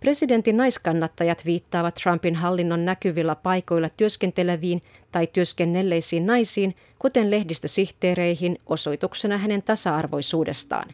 Presidentin 0.00 0.56
naiskannattajat 0.56 1.44
viittaavat 1.44 1.94
Trumpin 1.94 2.34
hallinnon 2.34 2.84
näkyvillä 2.84 3.34
paikoilla 3.34 3.88
työskenteleviin 3.88 4.80
tai 5.12 5.26
työskennelleisiin 5.26 6.26
naisiin, 6.26 6.76
kuten 6.98 7.30
lehdistösihteereihin, 7.30 8.56
osoituksena 8.66 9.38
hänen 9.38 9.62
tasa-arvoisuudestaan. 9.62 10.84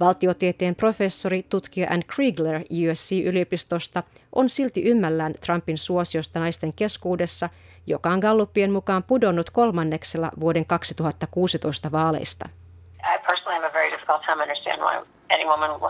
Valtiotieteen 0.00 0.74
professori 0.74 1.42
tutkija 1.48 1.88
Ann 1.90 2.02
Kriegler 2.06 2.60
USC-yliopistosta 2.60 4.02
on 4.32 4.48
silti 4.48 4.82
ymmällään 4.84 5.34
Trumpin 5.46 5.78
suosiosta 5.78 6.40
naisten 6.40 6.72
keskuudessa, 6.72 7.48
joka 7.86 8.10
on 8.10 8.18
Gallupien 8.18 8.72
mukaan 8.72 9.02
pudonnut 9.02 9.50
kolmanneksella 9.50 10.30
vuoden 10.40 10.66
2016 10.66 11.92
vaaleista. 11.92 12.48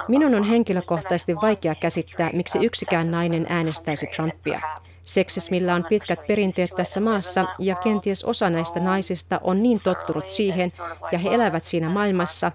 Minun 0.08 0.34
on 0.34 0.44
henkilökohtaisesti 0.44 1.36
vaikea 1.36 1.74
käsittää, 1.74 2.30
miksi 2.32 2.66
yksikään 2.66 3.10
nainen 3.10 3.46
äänestäisi 3.48 4.06
Trumpia. 4.06 4.60
Seksismillä 5.04 5.74
on 5.74 5.86
pitkät 5.88 6.26
perinteet 6.26 6.70
tässä 6.76 7.00
maassa 7.00 7.44
ja 7.58 7.74
kenties 7.74 8.24
osa 8.24 8.50
näistä 8.50 8.80
naisista 8.80 9.40
on 9.44 9.62
niin 9.62 9.80
tottunut 9.80 10.28
siihen 10.28 10.72
ja 11.12 11.18
he 11.18 11.34
elävät 11.34 11.64
siinä 11.64 11.88
maailmassa, 11.88 12.52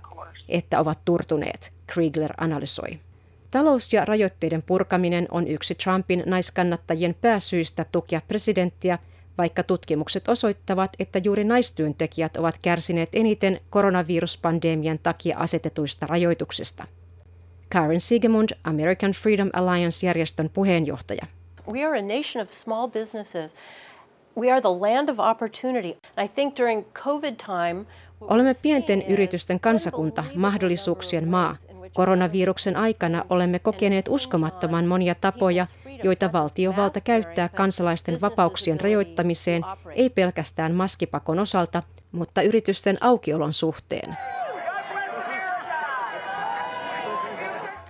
että 0.50 0.79
ovat 0.79 1.00
turtuneet, 1.05 1.71
Kriegler 1.88 2.33
analysoi. 2.38 3.00
Talous- 3.51 3.93
ja 3.93 4.05
rajoitteiden 4.05 4.61
purkaminen 4.61 5.27
on 5.31 5.47
yksi 5.47 5.75
Trumpin 5.75 6.23
naiskannattajien 6.25 7.15
pääsyistä 7.21 7.85
tukea 7.91 8.21
presidenttiä, 8.27 8.97
vaikka 9.41 9.63
tutkimukset 9.63 10.27
osoittavat, 10.27 10.91
että 11.00 11.19
juuri 11.24 11.43
naistyöntekijät 11.43 12.38
ovat 12.38 12.55
kärsineet 12.62 13.10
eniten 13.13 13.60
koronaviruspandemian 13.69 15.00
takia 15.03 15.38
asetetuista 15.38 16.07
rajoituksista. 16.07 16.83
Karen 17.74 18.01
Sigemund, 18.01 18.50
American 18.63 19.12
Freedom 19.12 19.50
Alliance-järjestön 19.53 20.50
puheenjohtaja. 20.53 21.25
We 21.71 21.86
are 21.86 22.00
a 22.00 22.01
nation 22.01 22.43
of 22.43 22.50
small 22.50 22.88
businesses. 22.88 23.55
We 24.38 24.51
are 24.51 24.62
the 24.62 24.79
land 24.79 25.10
of 25.10 25.19
opportunity. 25.19 25.93
I 26.24 26.27
think 26.27 26.57
during 26.57 26.86
COVID 26.93 27.36
time, 27.45 27.86
Olemme 28.21 28.55
pienten 28.62 29.01
yritysten 29.07 29.60
kansakunta, 29.60 30.24
mahdollisuuksien 30.36 31.29
maa. 31.29 31.55
Koronaviruksen 31.93 32.75
aikana 32.75 33.25
olemme 33.29 33.60
kokeneet 33.60 34.05
uskomattoman 34.10 34.86
monia 34.86 35.15
tapoja, 35.15 35.67
joita 36.03 36.31
valtiovalta 36.31 37.01
käyttää 37.01 37.50
kansalaisten 37.50 38.22
vapauksien 38.22 38.81
rajoittamiseen, 38.81 39.62
ei 39.96 40.10
pelkästään 40.10 40.74
maskipakon 40.74 41.39
osalta, 41.39 41.84
mutta 42.12 42.41
yritysten 42.41 42.98
aukiolon 43.01 43.53
suhteen. 43.53 44.17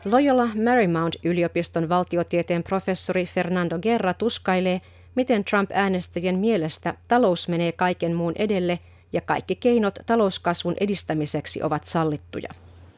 Loyola 0.05 0.47
Marymount-yliopiston 0.55 1.89
valtiotieteen 1.89 2.63
professori 2.63 3.25
Fernando 3.25 3.79
Guerra 3.79 4.13
tuskailee, 4.13 4.81
miten 5.15 5.43
Trump-äänestäjien 5.43 6.39
mielestä 6.39 6.93
talous 7.07 7.47
menee 7.47 7.71
kaiken 7.71 8.15
muun 8.15 8.33
edelle 8.35 8.79
ja 9.13 9.21
kaikki 9.21 9.55
keinot 9.55 9.99
talouskasvun 10.05 10.75
edistämiseksi 10.79 11.63
ovat 11.63 11.83
sallittuja. 11.83 12.49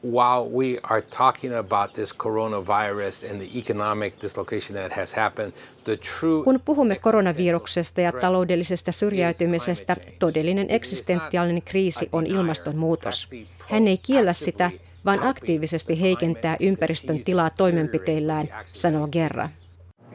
While 0.03 0.49
we 0.49 0.79
are 0.83 1.01
talking 1.01 1.55
about 1.57 1.93
this 1.93 2.13
coronavirus 2.13 3.31
and 3.31 3.41
the 3.41 3.59
economic 3.59 4.21
dislocation 4.21 4.77
that 4.81 4.97
has 4.97 5.13
happened, 5.17 5.53
the 5.83 5.97
true 5.97 6.43
Kun 6.43 6.59
puhumme 6.65 6.95
koronaviruksesta 6.95 8.01
ja 8.01 8.11
taloudellisesta 8.11 8.91
syrjäytymisestä, 8.91 9.95
todellinen 10.19 10.69
eksistentiaalinen 10.69 11.61
kriisi 11.61 12.09
on 12.11 12.25
ilmastonmuutos. 12.27 13.29
Hän 13.69 13.87
ei 13.87 13.97
kiellä 13.97 14.33
sitä, 14.33 14.71
vaan 15.05 15.23
aktiivisesti 15.23 16.01
heikentää 16.01 16.57
ympäristön 16.59 17.23
tilaa 17.23 17.49
toimenpiteillään, 17.49 18.49
sanoo 18.65 19.07
Gerra. 19.11 19.49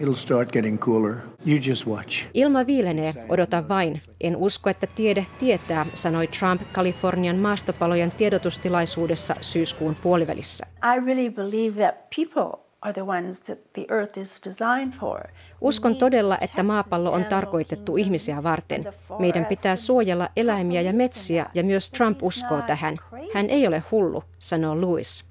It'll 0.00 0.14
start 0.14 0.52
getting 0.52 0.78
cooler. 0.78 1.14
You 1.46 1.58
just 1.68 1.86
watch. 1.86 2.24
Ilma 2.34 2.66
viilenee, 2.66 3.12
odota 3.28 3.68
vain. 3.68 4.02
En 4.20 4.36
usko, 4.36 4.70
että 4.70 4.86
tiede 4.86 5.26
tietää, 5.38 5.86
sanoi 5.94 6.26
Trump 6.26 6.62
Kalifornian 6.72 7.36
maastopalojen 7.36 8.10
tiedotustilaisuudessa 8.10 9.34
syyskuun 9.40 9.96
puolivälissä. 10.02 10.66
I 10.96 11.06
really 11.06 11.30
believe 11.30 11.80
that 11.80 11.94
people 12.16 12.64
are 12.80 12.92
the 12.92 13.02
ones 13.02 13.40
that 13.40 13.58
the 13.72 13.84
earth 13.90 14.18
is 14.18 14.40
designed 14.44 14.92
for. 15.00 15.20
Uskon 15.60 15.96
todella, 15.96 16.38
että 16.40 16.62
maapallo 16.62 17.12
on 17.12 17.24
tarkoitettu 17.24 17.96
ihmisiä 17.96 18.42
varten. 18.42 18.84
Meidän 19.18 19.46
pitää 19.46 19.76
suojella 19.76 20.28
eläimiä 20.36 20.80
ja 20.80 20.92
metsiä, 20.92 21.46
ja 21.54 21.64
myös 21.64 21.90
Trump 21.90 22.22
uskoo 22.22 22.62
tähän. 22.62 22.96
Hän 23.34 23.50
ei 23.50 23.66
ole 23.66 23.82
hullu, 23.90 24.24
sanoo 24.38 24.80
Lewis. 24.80 25.27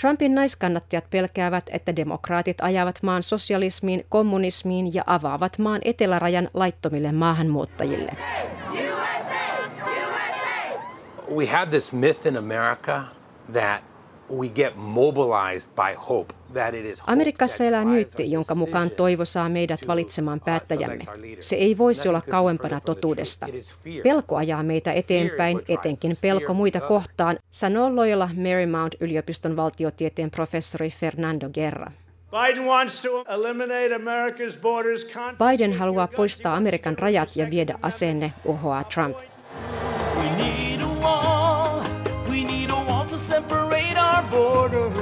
Trumpin 0.00 0.34
naiskannattajat 0.34 1.10
pelkäävät, 1.10 1.64
että 1.72 1.96
demokraatit 1.96 2.56
ajavat 2.60 3.02
maan 3.02 3.22
sosialismiin, 3.22 4.06
kommunismiin 4.08 4.94
ja 4.94 5.02
avaavat 5.06 5.58
maan 5.58 5.80
etelärajan 5.84 6.48
laittomille 6.54 7.12
maahanmuuttajille. 7.12 8.12
we 11.34 11.46
have 11.46 11.70
this 11.70 11.92
myth 11.92 12.26
in 12.26 12.36
America 12.36 13.02
that 13.52 13.82
we 14.30 14.48
get 14.48 14.76
mobilized 14.76 15.70
by 15.74 15.94
hope. 16.08 16.34
That 16.52 16.74
it 16.74 16.86
is 16.86 17.00
hope 17.00 17.12
Amerikassa 17.12 17.56
that 17.56 17.68
elää 17.68 17.84
myytti, 17.84 18.30
jonka 18.30 18.54
mukaan 18.54 18.90
toivo 18.90 19.24
saa 19.24 19.48
meidät 19.48 19.80
valitsemaan 19.86 20.38
uh, 20.38 20.44
päättäjämme. 20.44 21.04
Se 21.40 21.56
ei 21.56 21.78
voisi 21.78 22.08
olla 22.08 22.22
kauempana 22.30 22.68
further 22.68 22.80
from 22.80 22.94
the 22.94 23.00
totuudesta. 23.00 23.46
Pelko 24.02 24.36
ajaa 24.36 24.62
meitä 24.62 24.92
eteenpäin, 24.92 25.62
etenkin 25.68 26.16
pelko 26.22 26.44
Fear 26.46 26.50
of 26.50 26.56
muita 26.56 26.80
kohtaan, 26.80 27.38
sanoo 27.50 27.96
Loyola 27.96 28.30
Marymount-yliopiston 28.36 29.56
valtiotieteen 29.56 30.30
professori 30.30 30.90
Fernando 30.90 31.48
Guerra. 31.50 31.92
Biden 32.30 32.64
wants 32.64 33.02
to 33.02 33.24
eliminate 33.28 33.94
America's 33.94 34.60
borders. 34.62 35.06
Biden 35.50 35.72
haluaa 35.72 36.06
poistaa 36.06 36.56
Amerikan 36.56 36.98
rajat 36.98 37.36
ja 37.36 37.50
viedä 37.50 37.78
aseenne, 37.82 38.32
uhoaa 38.44 38.84
Trump. 38.84 39.16
We 40.16 40.24
need 40.24 40.65
borders. 44.36 44.96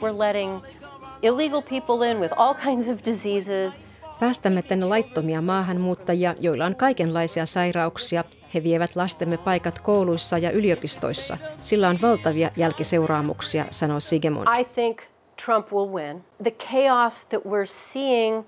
we're 0.00 0.18
letting 0.18 0.60
illegal 1.22 1.62
people 1.62 2.10
in 2.10 2.20
with 2.20 2.32
all 2.36 2.54
kinds 2.54 2.88
of 2.88 3.04
diseases. 3.04 3.80
Päästämme 4.20 4.62
tänne 4.62 4.86
laittomia 4.86 5.42
maahanmuuttajia, 5.42 6.34
joilla 6.40 6.66
on 6.66 6.76
kaikenlaisia 6.76 7.46
sairauksia. 7.46 8.24
He 8.54 8.62
vievät 8.62 8.96
lastemme 8.96 9.36
paikat 9.36 9.78
kouluissa 9.78 10.38
ja 10.38 10.50
yliopistoissa. 10.50 11.38
Sillä 11.62 11.88
on 11.88 11.98
valtavia 12.02 12.50
jälkiseuraamuksia, 12.56 13.64
sanoo 13.70 14.00
Sigemund. 14.00 14.48
I 14.60 14.64
think 14.64 14.98
Trump 15.44 15.72
will 15.72 15.92
win. 15.92 16.24
The 16.42 16.50
chaos 16.50 17.26
that 17.26 17.44
we're 17.44 17.66
seeing 17.66 18.44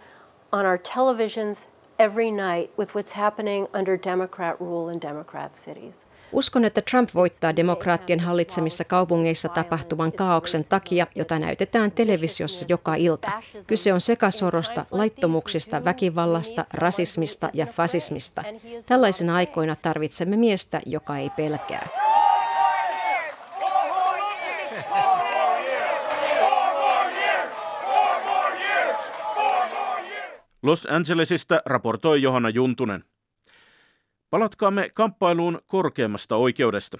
on 0.53 0.67
our 0.67 0.79
televisions 0.79 1.69
every 1.99 2.31
night 2.31 2.79
with 2.79 2.95
what's 2.95 3.13
happening 3.17 3.67
under 3.75 3.99
Democrat 4.05 4.61
rule 4.61 4.93
in 4.93 5.01
Democrat 5.01 5.55
cities. 5.55 6.07
Uskon, 6.33 6.65
että 6.65 6.83
Trump 6.91 7.11
voittaa 7.15 7.57
demokraattien 7.57 8.21
hallitsemissa 8.21 8.85
kaupungeissa 8.85 9.49
tapahtuvan 9.49 10.13
kaauksen 10.13 10.65
takia, 10.65 11.07
jota 11.15 11.39
näytetään 11.39 11.93
televisiossa 11.93 12.67
joka 12.69 12.95
ilta. 12.95 13.31
Kyse 13.67 13.93
on 13.93 14.01
sekasorosta, 14.01 14.87
laittomuuksista, 14.91 15.85
väkivallasta, 15.85 16.65
rasismista 16.75 17.51
ja 17.55 17.67
fasismista. 17.67 18.45
Tällaisina 18.87 19.37
aikoina 19.37 19.77
tarvitsemme 19.77 20.37
miestä, 20.37 20.81
joka 20.87 21.19
ei 21.19 21.31
pelkää. 21.31 21.89
Los 30.63 30.89
Angelesista 30.91 31.63
raportoi 31.67 32.23
Johanna 32.23 32.49
Juntunen. 32.49 33.10
Palatkaamme 34.31 34.89
kamppailuun 34.95 35.61
korkeimmasta 35.67 36.37
oikeudesta. 36.37 36.99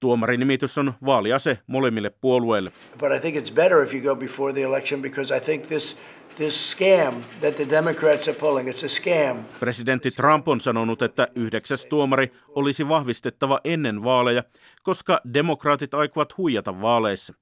Tuomarin 0.00 0.40
nimitys 0.40 0.78
on 0.78 0.94
vaaliase 1.06 1.58
molemmille 1.66 2.10
puolueille. 2.10 2.72
But 2.98 3.12
I 3.12 3.20
think 3.20 3.36
it's 3.36 3.54
better 3.54 3.82
if 3.82 3.94
you 3.94 4.02
go 4.02 4.16
before 4.16 4.52
the 4.52 4.62
election 4.62 5.02
because 5.02 5.36
I 5.36 5.40
think 5.40 5.66
this 5.66 5.96
this 6.36 6.72
scam 6.72 7.14
that 7.40 7.56
the 7.56 7.70
Democrats 7.70 8.28
are 8.28 8.38
pulling, 8.38 8.68
it's 8.68 8.84
a 8.84 8.88
scam. 8.88 9.36
Presidentti 9.60 10.10
Trump 10.10 10.48
on 10.48 10.60
sanonut, 10.60 11.02
että 11.02 11.28
yhdeksäs 11.34 11.86
tuomari 11.86 12.32
olisi 12.48 12.88
vahvistettava 12.88 13.60
ennen 13.64 14.04
vaaleja, 14.04 14.42
koska 14.82 15.20
demokraatit 15.34 15.94
aikovat 15.94 16.38
huijata 16.38 16.80
vaaleissa. 16.80 17.34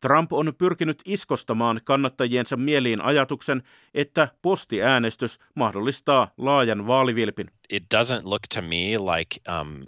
Trump 0.00 0.32
on 0.32 0.52
pyrkinyt 0.58 1.02
iskostamaan 1.04 1.80
kannattajiensa 1.84 2.56
mieliin 2.56 3.00
ajatuksen, 3.00 3.62
että 3.94 4.28
postiäänestys 4.42 5.38
mahdollistaa 5.54 6.28
laajan 6.38 6.86
vaalivilpin. 6.86 7.50
It 7.70 7.82
doesn't 7.94 8.20
look 8.24 8.42
to 8.54 8.62
me 8.62 8.98
like 8.98 9.40
um, 9.60 9.86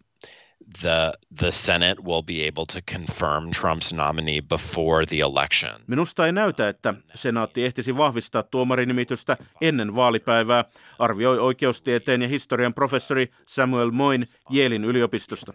the 0.81 1.13
the 1.39 1.51
Senate 1.51 2.03
will 2.03 2.23
be 2.23 2.49
able 2.49 2.67
to 2.67 2.81
confirm 2.93 3.51
Trump's 3.51 3.93
nominee 3.93 4.41
before 4.41 5.07
the 5.07 5.21
election. 5.21 5.81
Minusta 5.87 6.27
ei 6.27 6.33
näytä, 6.33 6.69
että 6.69 6.95
senaatti 7.15 7.65
ehtisi 7.65 7.97
vahvistaa 7.97 8.43
tuomarinimitystä 8.43 9.37
ennen 9.61 9.95
vaalipäivää, 9.95 10.65
arvioi 10.99 11.39
oikeustieteen 11.39 12.23
ja 12.23 12.29
historian 12.29 12.75
professori 12.75 13.27
Samuel 13.47 13.91
Moin 13.91 14.25
Jeelin 14.51 14.85
yliopistosta. 14.85 15.53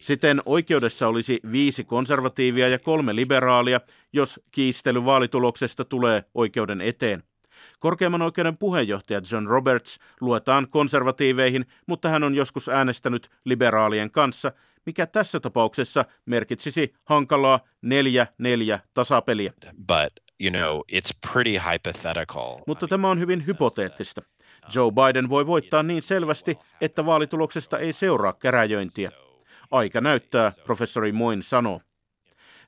Siten 0.00 0.42
oikeudessa 0.46 1.08
olisi 1.08 1.40
viisi 1.52 1.84
konservatiivia 1.84 2.68
ja 2.68 2.78
kolme 2.78 3.16
liberaalia, 3.16 3.80
jos 4.12 4.40
kiistely 4.50 5.04
vaalituloksesta 5.04 5.84
tulee 5.84 6.24
oikeuden 6.34 6.80
eteen. 6.80 7.22
Korkeimman 7.78 8.22
oikeuden 8.22 8.58
puheenjohtaja 8.58 9.20
John 9.32 9.46
Roberts 9.46 9.98
luetaan 10.20 10.68
konservatiiveihin, 10.70 11.66
mutta 11.86 12.08
hän 12.08 12.22
on 12.22 12.34
joskus 12.34 12.68
äänestänyt 12.68 13.30
liberaalien 13.44 14.10
kanssa, 14.10 14.52
mikä 14.86 15.06
tässä 15.06 15.40
tapauksessa 15.40 16.04
merkitsisi 16.26 16.94
hankalaa 17.04 17.60
4-4 18.76 18.78
tasapeliä. 18.94 19.52
But 19.86 20.24
you 20.40 20.50
know, 20.50 20.80
it's 20.92 21.30
pretty 21.32 21.60
hypothetical. 21.72 22.58
Mutta 22.66 22.88
tämä 22.88 23.10
on 23.10 23.18
hyvin 23.18 23.46
hypoteettista. 23.46 24.22
Joe 24.74 24.90
Biden 24.90 25.28
voi 25.28 25.46
voittaa 25.46 25.82
niin 25.82 26.02
selvästi, 26.02 26.58
että 26.80 27.06
vaalituloksesta 27.06 27.78
ei 27.78 27.92
seuraa 27.92 28.32
käräjöintiä. 28.32 29.10
Aika 29.70 30.00
näyttää, 30.00 30.52
professori 30.64 31.12
Moin 31.12 31.42
sanoo. 31.42 31.80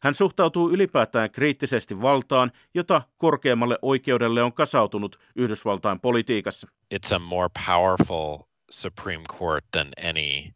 Hän 0.03 0.15
suhtautuu 0.15 0.71
ylipäätään 0.71 1.31
kriittisesti 1.31 2.01
valtaan, 2.01 2.53
jota 2.75 3.03
korkeammalle 3.19 3.79
oikeudelle 3.83 4.43
on 4.43 4.53
kasautunut 4.53 5.21
Yhdysvaltain 5.37 6.01
politiikassa. 6.01 6.69
It's 6.95 7.15
a 7.15 7.19
more 7.19 7.49
powerful 7.67 8.39
Supreme 8.71 9.25
Court 9.39 9.65
than 9.71 9.87
any 10.09 10.53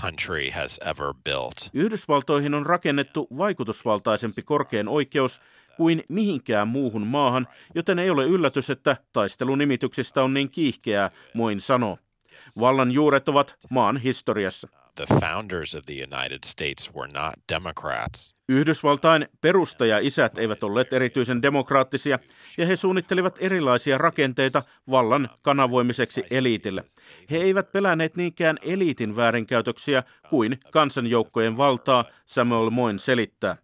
country 0.00 0.50
has 0.50 0.78
ever 0.78 1.14
built. 1.24 1.70
Yhdysvaltoihin 1.74 2.54
on 2.54 2.66
rakennettu 2.66 3.28
vaikutusvaltaisempi 3.38 4.42
korkein 4.42 4.88
oikeus 4.88 5.40
kuin 5.76 6.04
mihinkään 6.08 6.68
muuhun 6.68 7.06
maahan, 7.06 7.48
joten 7.74 7.98
ei 7.98 8.10
ole 8.10 8.24
yllätys, 8.24 8.70
että 8.70 8.96
taistelunimityksistä 9.12 10.22
on 10.22 10.34
niin 10.34 10.50
kiihkeää, 10.50 11.10
Moin 11.34 11.60
sanoo. 11.60 11.98
Vallan 12.60 12.92
juuret 12.92 13.28
ovat 13.28 13.56
maan 13.70 13.96
historiassa. 13.96 14.68
The 14.98 15.20
founders 15.20 15.74
of 15.74 15.84
the 15.86 15.94
United 15.94 16.44
States 16.44 16.94
were 16.94 17.12
not 17.12 17.34
Democrats. 17.52 18.36
Yhdysvaltain 18.48 19.28
perustaja-isät 19.40 20.38
eivät 20.38 20.64
olleet 20.64 20.92
erityisen 20.92 21.42
demokraattisia, 21.42 22.18
ja 22.58 22.66
he 22.66 22.76
suunnittelivat 22.76 23.36
erilaisia 23.40 23.98
rakenteita 23.98 24.62
vallan 24.90 25.28
kanavoimiseksi 25.42 26.24
eliitille. 26.30 26.84
He 27.30 27.36
eivät 27.36 27.72
pelänneet 27.72 28.16
niinkään 28.16 28.58
eliitin 28.62 29.16
väärinkäytöksiä 29.16 30.02
kuin 30.30 30.58
kansanjoukkojen 30.70 31.56
valtaa, 31.56 32.04
Samuel 32.26 32.70
Moin 32.70 32.98
selittää. 32.98 33.56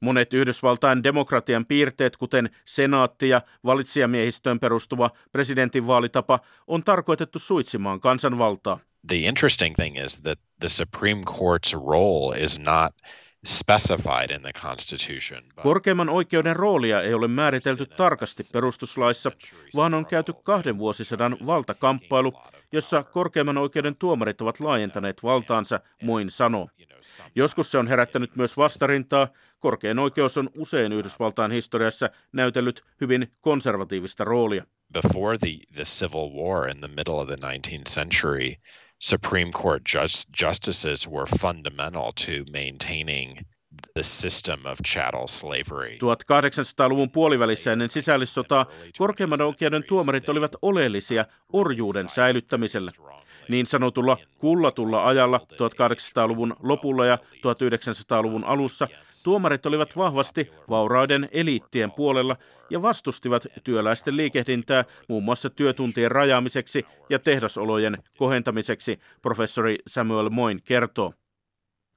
Monet 0.00 0.34
Yhdysvaltain 0.34 1.02
demokratian 1.02 1.66
piirteet, 1.66 2.16
kuten 2.16 2.50
senaatti 2.64 3.28
ja 3.28 3.40
valitsijamiehistöön 3.64 4.60
perustuva 4.60 5.10
presidentinvaalitapa, 5.32 6.38
on 6.66 6.84
tarkoitettu 6.84 7.38
suitsimaan 7.38 8.00
kansanvaltaa. 8.00 8.78
The 9.08 9.26
interesting 9.26 9.74
thing 9.76 9.96
is 9.96 10.16
that 10.22 10.38
the 10.60 10.68
Supreme 10.68 11.24
Court's 11.24 11.74
role 11.74 12.32
is 12.32 12.58
not 12.58 12.94
specified 13.46 14.30
in 14.30 14.42
the 14.42 14.52
Constitution. 14.52 15.44
Korkeimman 15.62 16.08
oikeuden 16.08 16.56
roolia 16.56 17.02
ei 17.02 17.14
ole 17.14 17.28
määritelty 17.28 17.86
tarkasti 17.86 18.42
perustuslaissa, 18.52 19.32
vaan 19.74 19.94
on 19.94 20.06
käyty 20.06 20.32
kahden 20.42 20.78
vuosisadan 20.78 21.36
valtakamppailu, 21.46 22.32
jossa 22.72 23.02
korkeimman 23.02 23.58
oikeuden 23.58 23.96
tuomarit 23.96 24.40
ovat 24.40 24.60
laajentaneet 24.60 25.22
valtaansa, 25.22 25.80
Moin 26.02 26.30
sanoo. 26.30 26.68
Joskus 27.34 27.70
se 27.70 27.78
on 27.78 27.88
herättänyt 27.88 28.36
myös 28.36 28.56
vastarintaa. 28.56 29.28
Korkein 29.58 29.98
oikeus 29.98 30.38
on 30.38 30.50
usein 30.56 30.92
Yhdysvaltain 30.92 31.52
historiassa 31.52 32.10
näytellyt 32.32 32.84
hyvin 33.00 33.32
konservatiivista 33.40 34.24
roolia. 34.24 34.64
Before 34.92 35.38
the, 35.38 35.48
the 35.74 35.82
Civil 35.82 36.30
War 36.30 36.68
in 36.68 36.80
the 36.80 36.88
middle 36.88 37.14
of 37.14 37.28
the 37.28 37.36
19th 37.36 37.90
century, 37.90 38.54
Supreme 38.98 39.52
Court 39.52 39.82
just, 39.94 40.28
justices 40.42 41.08
were 41.08 41.26
fundamental 41.40 42.12
to 42.26 42.44
maintaining 42.52 43.46
the 43.94 44.02
system 44.02 44.66
of 44.66 44.78
chattel 44.82 45.26
slavery. 45.26 45.98
1800-luvun 45.98 47.10
puolivälissä 47.10 47.72
ennen 47.72 47.90
sisällissotaa 47.90 48.66
korkeimman 48.98 49.42
oikeuden 49.42 49.84
tuomarit 49.84 50.28
olivat 50.28 50.56
oleellisia 50.62 51.24
orjuuden 51.52 52.08
säilyttämiselle. 52.08 52.90
Niin 53.48 53.66
sanotulla 53.66 54.16
kullatulla 54.38 55.06
ajalla 55.06 55.40
1800-luvun 55.52 56.56
lopulla 56.62 57.06
ja 57.06 57.18
1900-luvun 57.34 58.44
alussa 58.44 58.88
tuomarit 59.24 59.66
olivat 59.66 59.96
vahvasti 59.96 60.50
vauraiden 60.70 61.28
eliittien 61.32 61.92
puolella 61.92 62.36
ja 62.70 62.82
vastustivat 62.82 63.46
työläisten 63.64 64.16
liikehdintää 64.16 64.84
muun 65.08 65.24
muassa 65.24 65.50
työtuntien 65.50 66.10
rajaamiseksi 66.10 66.86
ja 67.10 67.18
tehdasolojen 67.18 67.98
kohentamiseksi, 68.18 68.98
professori 69.22 69.76
Samuel 69.86 70.30
Moin 70.30 70.62
kertoo. 70.64 71.12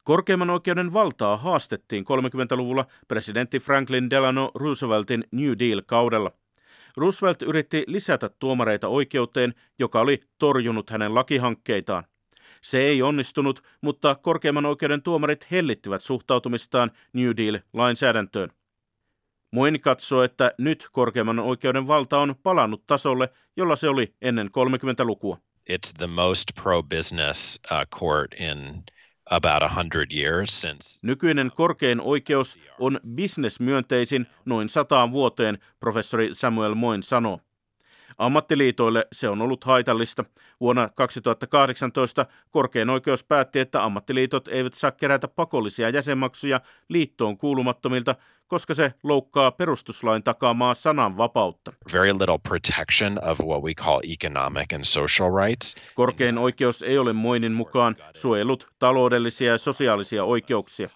Korkeimman 0.04 0.50
oikeuden 0.50 0.94
valtaa 0.94 1.38
haastettiin 1.38 2.04
30-luvulla 2.04 2.86
presidentti 3.08 3.60
Franklin 3.60 4.10
Delano 4.10 4.52
Rooseveltin 4.56 5.24
New 5.32 5.52
Deal-kaudella. 5.60 6.32
Roosevelt 7.00 7.42
yritti 7.42 7.84
lisätä 7.88 8.30
tuomareita 8.40 8.88
oikeuteen, 8.88 9.54
joka 9.80 10.00
oli 10.00 10.20
torjunut 10.38 10.90
hänen 10.90 11.16
lakihankkeitaan. 11.16 12.04
Se 12.62 12.80
ei 12.80 13.02
onnistunut, 13.02 13.62
mutta 13.82 14.16
korkeimman 14.16 14.66
oikeuden 14.66 15.02
tuomarit 15.02 15.52
hellittivät 15.52 16.04
suhtautumistaan 16.04 16.92
New 17.14 17.30
Deal-lainsäädäntöön. 17.38 18.50
Moin 19.52 19.82
katsoo, 19.82 20.24
että 20.24 20.52
nyt 20.58 20.88
korkeimman 20.92 21.40
oikeuden 21.40 21.88
valta 21.88 22.20
on 22.20 22.36
palannut 22.44 22.86
tasolle, 22.86 23.30
jolla 23.58 23.76
se 23.76 23.90
oli 23.90 24.14
ennen 24.22 24.48
30-lukua. 24.48 25.38
It's 25.70 25.94
the 25.98 26.08
most 26.08 26.52
pro-business 26.64 27.60
uh, 27.72 28.00
court 28.00 28.34
in 28.34 28.84
about 29.30 29.72
100 29.76 30.06
years 30.14 30.62
since. 30.62 31.00
Nykyinen 31.02 31.52
korkein 31.56 32.02
oikeus 32.02 32.60
on 32.80 33.00
bisnesmyönteisin 33.16 34.28
noin 34.46 34.70
sataan 34.70 35.12
vuoteen, 35.12 35.58
professori 35.80 36.30
Samuel 36.34 36.76
Moin 36.76 37.04
sanoo. 37.04 37.40
Ammattiliitoille 38.18 39.08
se 39.12 39.30
on 39.30 39.42
ollut 39.42 39.64
haitallista. 39.64 40.26
Vuonna 40.60 40.90
2018 40.96 42.26
korkein 42.52 42.90
oikeus 42.90 43.24
päätti, 43.24 43.60
että 43.60 43.84
ammattiliitot 43.84 44.48
eivät 44.48 44.74
saa 44.74 44.92
kerätä 44.92 45.28
pakollisia 45.28 45.90
jäsenmaksuja 45.90 46.62
liittoon 46.90 47.38
kuulumattomilta, 47.38 48.16
koska 48.50 48.74
se 48.74 48.94
loukkaa 49.04 49.52
perustuslain 49.52 50.24
takaamaa 50.24 50.74
sananvapautta. 50.74 51.72
Very 51.94 52.14
little 52.14 52.40
protection 52.48 53.20
of 53.24 53.40
what 53.40 53.64
we 53.64 53.74
call 53.74 54.00
economic 54.04 54.74
and 54.74 54.84
social 54.84 55.30
rights. 55.46 55.76
Korkein 55.96 56.38
oikeus 56.38 56.84
ei 56.84 56.98
ole 56.98 57.14
Moinin 57.14 57.52
mukaan 57.52 57.96
suojellut 58.14 58.68
taloudellisia 58.80 59.52
ja 59.52 59.58
sosiaalisia 59.58 60.24
oikeuksia. 60.24 60.90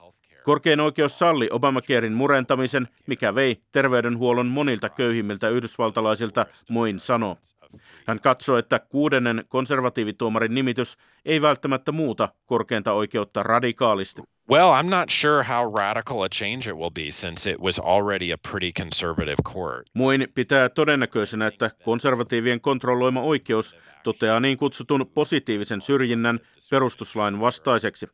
Korkein 0.43 0.79
oikeus 0.79 1.19
salli 1.19 1.47
Obamacarein 1.51 2.13
murentamisen, 2.13 2.87
mikä 3.07 3.35
vei 3.35 3.61
terveydenhuollon 3.71 4.47
monilta 4.47 4.89
köyhimmiltä 4.89 5.49
yhdysvaltalaisilta, 5.49 6.45
Moin 6.69 6.99
sanoo. 6.99 7.37
Hän 8.07 8.19
katsoo, 8.19 8.57
että 8.57 8.79
kuudennen 8.79 9.43
konservatiivituomarin 9.47 10.53
nimitys 10.53 10.97
ei 11.25 11.41
välttämättä 11.41 11.91
muuta 11.91 12.29
korkeinta 12.45 12.93
oikeutta 12.93 13.43
radikaalisti. 13.43 14.21
Well, 14.49 14.73
I'm 14.73 14.89
not 14.89 15.09
sure 15.09 15.43
how 15.43 15.75
radical 15.75 16.21
a 16.21 16.29
change 16.29 16.69
it 16.69 16.75
will 16.75 16.89
be 16.89 17.11
since 17.11 17.51
it 17.51 17.59
was 17.59 17.79
already 17.79 18.33
a 18.33 18.37
pretty 18.51 18.71
conservative 18.71 19.35
court. 19.53 19.89
Muin 19.93 20.27
pitää 20.35 20.69
todennäköisenä, 20.69 21.47
että 21.47 21.71
konservatiivien 21.83 22.61
kontrolloima 22.61 23.21
oikeus 23.21 23.75
toteaa 24.03 24.39
niin 24.39 24.57
kutsutun 24.57 25.11
positiivisen 25.13 25.81
syrjinnän 25.81 26.39
perustuslain 26.69 27.39
vastaiseksi. 27.39 28.07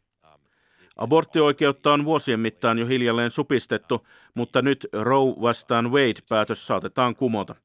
Aborttioikeutta 0.95 1.93
on 1.93 2.06
vuosien 2.06 2.39
mittaan 2.39 2.80
jo 2.80 2.86
hiljalleen 2.86 3.32
supistettu, 3.32 4.08
mutta 4.34 4.62
nyt 4.62 4.88
Roe 4.93 5.41
vastaan 5.41 5.91
Wade-päätös 5.91 6.67
saatetaan 6.67 7.15
kumota. 7.15 7.56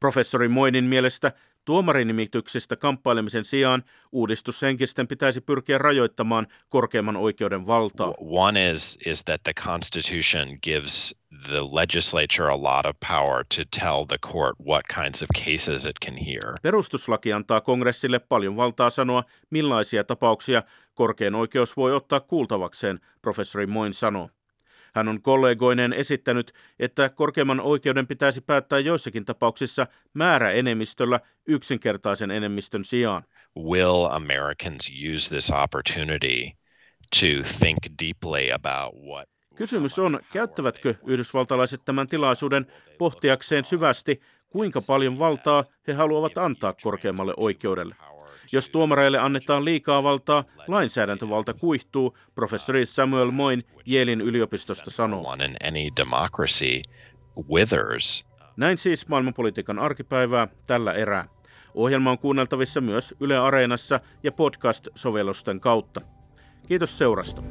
Professori 0.00 0.48
Moinin 0.48 0.84
mielestä 0.84 1.32
tuomarinimityksistä 1.64 2.76
kamppailemisen 2.76 3.44
sijaan 3.44 3.84
uudistushenkisten 4.12 5.08
pitäisi 5.08 5.40
pyrkiä 5.40 5.78
rajoittamaan 5.78 6.46
korkeimman 6.68 7.16
oikeuden 7.16 7.66
valtaa. 7.66 8.14
One 8.18 8.70
is, 8.70 8.98
is 9.06 9.24
that 9.24 9.42
the 9.42 9.52
Constitution 9.54 10.58
gives 10.62 11.14
the 11.48 11.60
legislature 11.72 12.48
a 12.50 12.62
lot 12.62 12.86
of 12.86 12.96
power 13.08 13.44
to 13.56 13.62
tell 13.80 14.04
the 14.08 14.18
court 14.18 14.56
what 14.66 14.82
kinds 14.94 15.22
of 15.22 15.28
cases 15.46 15.86
it 15.86 15.96
can 16.06 16.16
hear. 16.16 16.58
Perustuslaki 16.62 17.32
antaa 17.32 17.60
kongressille 17.60 18.18
paljon 18.18 18.56
valtaa 18.56 18.90
sanoa, 18.90 19.24
millaisia 19.50 20.04
tapauksia 20.04 20.62
korkein 20.94 21.34
oikeus 21.34 21.76
voi 21.76 21.92
ottaa 21.94 22.20
kuultavakseen, 22.20 23.00
professori 23.22 23.66
Moin 23.66 23.94
sanoo. 23.94 24.30
Hän 24.94 25.08
on 25.08 25.22
kollegoineen 25.22 25.92
esittänyt, 25.92 26.52
että 26.78 27.08
korkeimman 27.08 27.60
oikeuden 27.60 28.06
pitäisi 28.06 28.40
päättää 28.40 28.78
joissakin 28.78 29.24
tapauksissa 29.24 29.86
määräenemmistöllä 30.14 31.20
yksinkertaisen 31.46 32.30
enemmistön 32.30 32.84
sijaan. 32.84 33.24
Will 33.58 34.04
Americans 34.10 34.90
use 35.14 35.30
this 35.30 35.50
opportunity 35.50 36.50
to 37.20 37.48
think 37.60 37.78
deeply 38.02 38.52
about 38.52 38.94
what 38.94 39.28
Kysymys 39.56 39.98
on, 39.98 40.20
käyttävätkö 40.32 40.94
yhdysvaltalaiset 41.06 41.80
tämän 41.84 42.06
tilaisuuden 42.06 42.66
pohtiakseen 42.98 43.64
syvästi, 43.64 44.20
kuinka 44.50 44.80
paljon 44.86 45.18
valtaa 45.18 45.64
he 45.86 45.92
haluavat 45.92 46.38
antaa 46.38 46.74
korkeammalle 46.82 47.34
oikeudelle. 47.36 47.94
Jos 48.52 48.70
tuomareille 48.70 49.18
annetaan 49.18 49.64
liikaa 49.64 50.02
valtaa, 50.02 50.44
lainsäädäntövalta 50.68 51.54
kuihtuu, 51.54 52.16
professori 52.34 52.86
Samuel 52.86 53.30
Moin 53.30 53.60
Yalein 53.92 54.20
yliopistosta 54.20 54.90
sanoo. 54.90 55.36
Näin 58.56 58.78
siis 58.78 59.08
maailmanpolitiikan 59.08 59.78
arkipäivää 59.78 60.48
tällä 60.66 60.92
erää. 60.92 61.24
Ohjelma 61.74 62.10
on 62.10 62.18
kuunneltavissa 62.18 62.80
myös 62.80 63.14
Yle 63.20 63.38
Areenassa 63.38 64.00
ja 64.22 64.32
podcast-sovellusten 64.32 65.60
kautta. 65.60 66.00
Kiitos 66.68 66.98
seurasta. 66.98 67.42